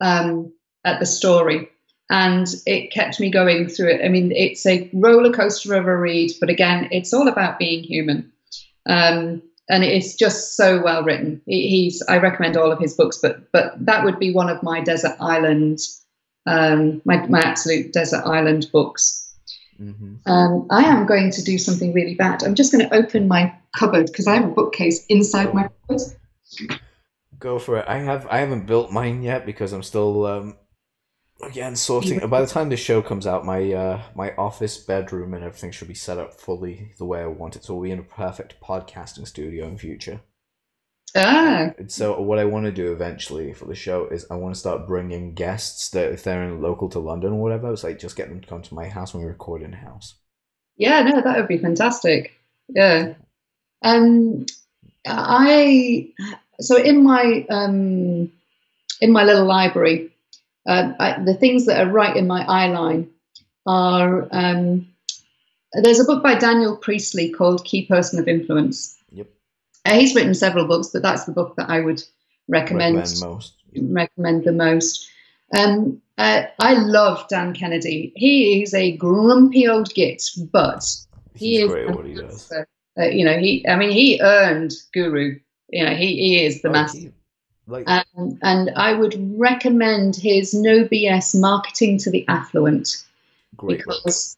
[0.00, 0.52] um,
[0.84, 1.68] at the story.
[2.08, 4.04] And it kept me going through it.
[4.04, 7.82] I mean, it's a roller coaster of a read, but again, it's all about being
[7.82, 8.30] human.
[8.88, 11.42] Um, and it's just so well written.
[11.46, 14.80] He's I recommend all of his books, but but that would be one of my
[14.80, 15.80] desert island
[16.46, 19.34] um, my, my absolute desert island books.
[19.80, 20.30] Mm-hmm.
[20.30, 22.42] Um, I am going to do something really bad.
[22.42, 26.02] I'm just going to open my cupboard because I have a bookcase inside my cupboard.
[27.38, 27.84] Go for it.
[27.86, 30.56] I have I haven't built mine yet because I'm still um,
[31.42, 32.26] Again, sorting.
[32.28, 35.88] By the time this show comes out, my uh, my office bedroom and everything should
[35.88, 37.64] be set up fully the way I want it.
[37.64, 40.22] So we'll be in a perfect podcasting studio in future.
[41.16, 44.54] Ah, And so what I want to do eventually for the show is I want
[44.54, 47.98] to start bringing guests that if they're in local to London or whatever, it's like
[47.98, 50.14] just get them to come to my house when we record in house.
[50.76, 52.32] yeah, no, that would be fantastic.
[52.68, 53.14] Yeah.
[53.82, 54.46] Um,
[55.06, 56.10] I
[56.60, 58.30] so in my um,
[59.00, 60.10] in my little library,
[60.66, 63.10] uh, I, the things that are right in my eye line
[63.66, 64.88] are um,
[65.72, 68.95] there's a book by Daniel Priestley called Key Person of Influence.
[69.86, 72.02] Uh, he's written several books, but that's the book that I would
[72.48, 73.54] recommend Recommend most.
[73.76, 75.08] recommend the most.
[75.56, 78.12] Um, uh, I love Dan Kennedy.
[78.16, 80.22] He is a grumpy old git,
[80.52, 80.84] but
[81.34, 82.52] he He's is great at what he does.
[82.98, 83.66] Uh, you know, he.
[83.68, 85.38] I mean, he earned Guru.
[85.70, 86.98] You know, he, he is the Oh, master.
[86.98, 87.10] he-
[87.68, 93.04] like Um, and I would recommend his No BS Marketing to the Affluent
[93.56, 94.36] great because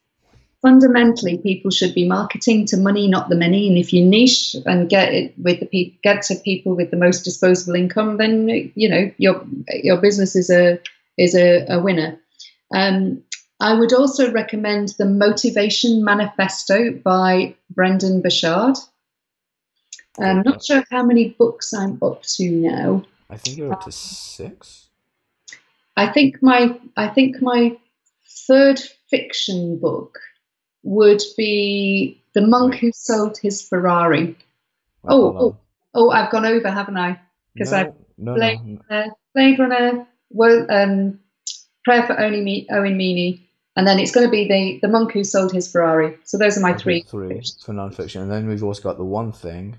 [0.62, 3.68] fundamentally people should be marketing to money, not the many.
[3.68, 6.96] And if you niche and get it with the people, get to people with the
[6.96, 10.78] most disposable income, then you know your your business is a
[11.16, 12.18] is a, a winner.
[12.74, 13.22] Um,
[13.60, 18.76] I would also recommend the Motivation Manifesto by Brendon Burchard.
[20.20, 23.04] I'm not sure how many books I'm up to now.
[23.30, 24.88] I think you're up to six.
[25.96, 27.76] I think my I think my
[28.46, 28.80] third
[29.10, 30.18] fiction book
[30.82, 34.36] would be The Monk Who Sold His Ferrari.
[35.04, 35.56] Oh, hold.
[35.94, 37.18] Oh, I've gone over, haven't I?
[37.56, 41.20] 'cause no, I no, played- no, Uh, Blade Runner, well, um,
[41.84, 45.12] Prayer for Only Me- Owen Meany, and then it's going to be the The Monk
[45.12, 46.16] Who Sold His Ferrari.
[46.24, 47.02] So those are my three.
[47.02, 49.76] three for non-fiction, and then we've also got the one thing,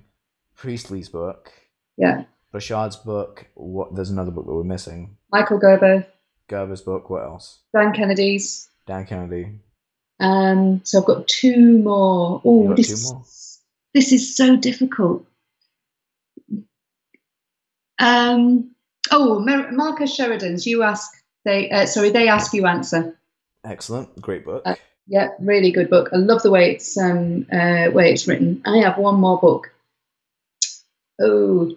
[0.55, 1.51] Priestley's book,
[1.97, 3.45] Yeah, Burchard's book.
[3.55, 3.95] What?
[3.95, 5.17] There's another book that we're missing.
[5.31, 6.05] Michael Gerber,
[6.49, 7.09] Gerber's book.
[7.09, 7.59] What else?
[7.73, 8.69] Dan Kennedy's.
[8.87, 9.59] Dan Kennedy.
[10.20, 12.41] Um, so I've got two more.
[12.43, 13.24] Oh, this more?
[13.93, 15.26] this is so difficult.
[17.99, 18.72] Um,
[19.11, 20.65] oh, Mer- Marcus Sheridan's.
[20.65, 21.11] You ask,
[21.45, 23.17] they uh, sorry, they ask, you answer.
[23.63, 24.61] Excellent, great book.
[24.65, 24.76] Uh,
[25.07, 26.09] Yeah, really good book.
[26.13, 28.61] I love the way it's um, uh, way it's written.
[28.65, 29.72] I have one more book.
[31.22, 31.76] Oh,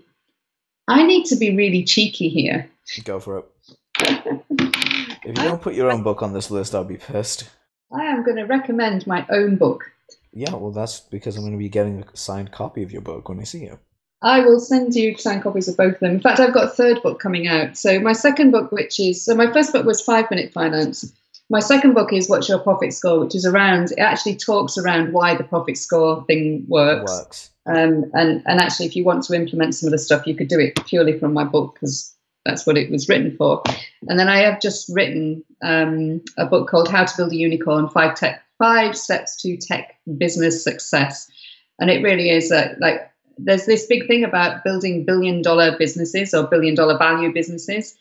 [0.86, 2.68] I need to be really cheeky here.
[3.04, 4.42] Go for it.
[5.24, 7.48] If you don't put your own book on this list, I'll be pissed.
[7.92, 9.92] I am going to recommend my own book.
[10.32, 13.28] Yeah, well, that's because I'm going to be getting a signed copy of your book
[13.28, 13.78] when I see you.
[14.22, 16.12] I will send you signed copies of both of them.
[16.12, 17.76] In fact, I've got a third book coming out.
[17.76, 21.12] So my second book, which is so my first book was Five Minute Finance.
[21.50, 23.90] My second book is What's Your Profit Score, which is around.
[23.90, 27.12] It actually talks around why the profit score thing works.
[27.12, 27.50] Works.
[27.66, 30.48] Um, and and actually, if you want to implement some of the stuff, you could
[30.48, 32.14] do it purely from my book because
[32.44, 33.62] that's what it was written for.
[34.08, 37.88] And then I have just written um, a book called How to Build a Unicorn:
[37.88, 41.30] Five Tech Five Steps to Tech Business Success.
[41.78, 46.34] And it really is a, like there's this big thing about building billion dollar businesses
[46.34, 47.94] or billion dollar value businesses,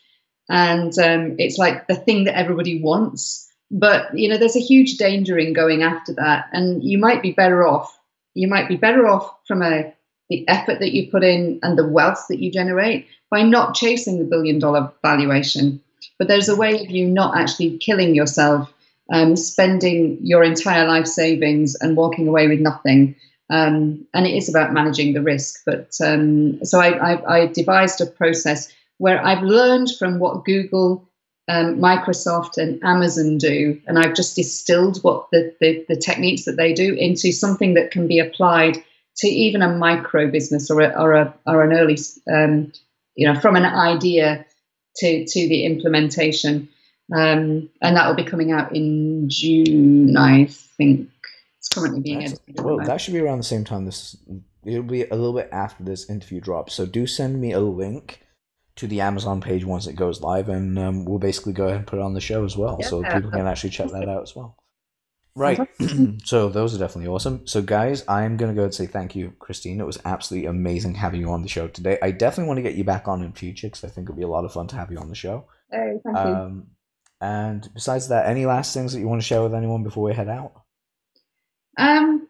[0.48, 3.48] and um, it's like the thing that everybody wants.
[3.70, 7.32] But you know, there's a huge danger in going after that, and you might be
[7.32, 7.98] better off
[8.34, 9.92] you might be better off from a
[10.32, 14.18] the effort that you put in and the wealth that you generate by not chasing
[14.18, 15.78] the billion dollar valuation.
[16.18, 18.72] But there's a way of you not actually killing yourself,
[19.12, 23.14] um, spending your entire life savings and walking away with nothing.
[23.50, 25.60] Um, and it is about managing the risk.
[25.66, 31.06] But um, so I, I, I devised a process where I've learned from what Google
[31.48, 36.56] um, Microsoft and Amazon do, and I've just distilled what the, the, the techniques that
[36.56, 38.82] they do into something that can be applied
[39.16, 41.98] to even a micro business or a, or a or an early,
[42.32, 42.72] um,
[43.14, 44.44] you know, from an idea
[44.96, 46.68] to to the implementation,
[47.14, 51.08] um, and that will be coming out in June, I think.
[51.58, 52.42] It's currently being Excellent.
[52.48, 52.64] edited.
[52.64, 54.16] Well, that should be around the same time this.
[54.64, 56.74] It'll be a little bit after this interview drops.
[56.74, 58.20] So do send me a link
[58.76, 61.86] to the Amazon page once it goes live, and um, we'll basically go ahead and
[61.86, 64.34] put it on the show as well, so people can actually check that out as
[64.34, 64.56] well.
[65.34, 65.58] Right.
[66.24, 67.46] So those are definitely awesome.
[67.46, 69.80] So guys, I'm gonna go and say thank you, Christine.
[69.80, 71.98] It was absolutely amazing having you on the show today.
[72.02, 74.22] I definitely want to get you back on in future because I think it'll be
[74.22, 75.44] a lot of fun to have you on the show.
[75.72, 76.22] Oh, thank you.
[76.22, 76.66] Um,
[77.20, 80.14] and besides that, any last things that you want to share with anyone before we
[80.14, 80.52] head out?
[81.78, 82.28] Um,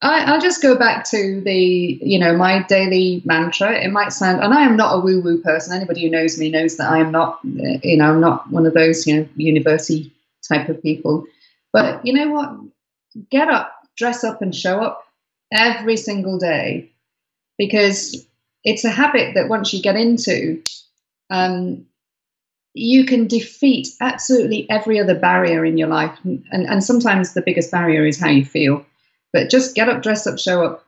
[0.00, 3.72] I, I'll just go back to the, you know, my daily mantra.
[3.72, 5.74] It might sound, and I am not a woo woo person.
[5.74, 8.74] Anybody who knows me knows that I am not, you know, I'm not one of
[8.74, 10.12] those, you know, university
[10.46, 11.24] type of people.
[11.72, 12.50] But you know what?
[13.30, 15.04] Get up, dress up, and show up
[15.52, 16.90] every single day
[17.56, 18.26] because
[18.64, 20.62] it's a habit that once you get into,
[21.30, 21.86] um,
[22.74, 26.16] you can defeat absolutely every other barrier in your life.
[26.24, 28.84] And, and sometimes the biggest barrier is how you feel.
[29.32, 30.84] But just get up, dress up, show up.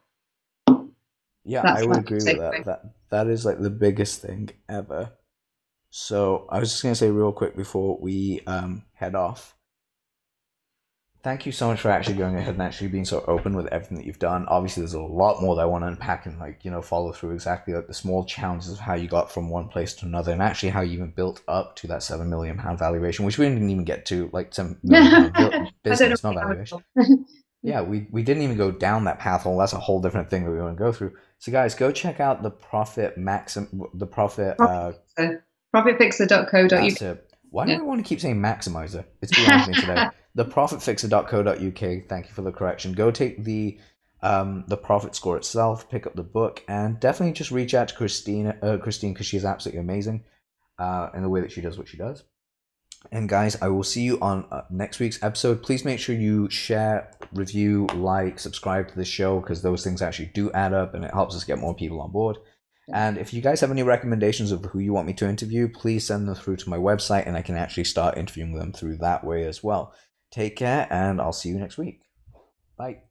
[1.44, 2.64] Yeah, That's I would agree with that.
[2.64, 5.10] That that is like the biggest thing ever.
[5.90, 9.56] So I was just gonna say real quick before we um, head off
[11.22, 13.96] thank you so much for actually going ahead and actually being so open with everything
[13.98, 14.46] that you've done.
[14.48, 17.12] Obviously, there's a lot more that I want to unpack and like you know follow
[17.12, 20.32] through exactly like the small challenges of how you got from one place to another,
[20.32, 23.48] and actually how you even built up to that seven million pound valuation, which we
[23.48, 24.78] didn't even get to like some
[25.84, 26.82] business, not valuation.
[27.62, 29.44] yeah, we we didn't even go down that path.
[29.44, 31.12] Well, that's a whole different thing that we want to go through.
[31.38, 34.56] So, guys, go check out the profit maxim, the profit.
[34.60, 34.92] Uh,
[35.74, 37.18] Profitfixer.co.uk.
[37.50, 37.72] Why do.
[37.72, 39.04] I want to keep saying maximizer?
[39.20, 40.06] It's beyond me today.
[40.36, 42.08] The profitfixer.co.uk.
[42.08, 42.92] Thank you for the correction.
[42.92, 43.80] Go take the
[44.22, 47.96] um, the profit score itself, pick up the book, and definitely just reach out to
[47.96, 50.22] Christine, uh, Christine, because she's absolutely amazing
[50.78, 52.22] uh, in the way that she does what she does.
[53.10, 55.62] And guys, I will see you on uh, next week's episode.
[55.62, 60.30] Please make sure you share, review, like, subscribe to the show because those things actually
[60.34, 62.36] do add up and it helps us get more people on board.
[62.92, 66.06] And if you guys have any recommendations of who you want me to interview, please
[66.06, 69.24] send them through to my website and I can actually start interviewing them through that
[69.24, 69.94] way as well.
[70.30, 72.02] Take care and I'll see you next week.
[72.76, 73.02] Bye.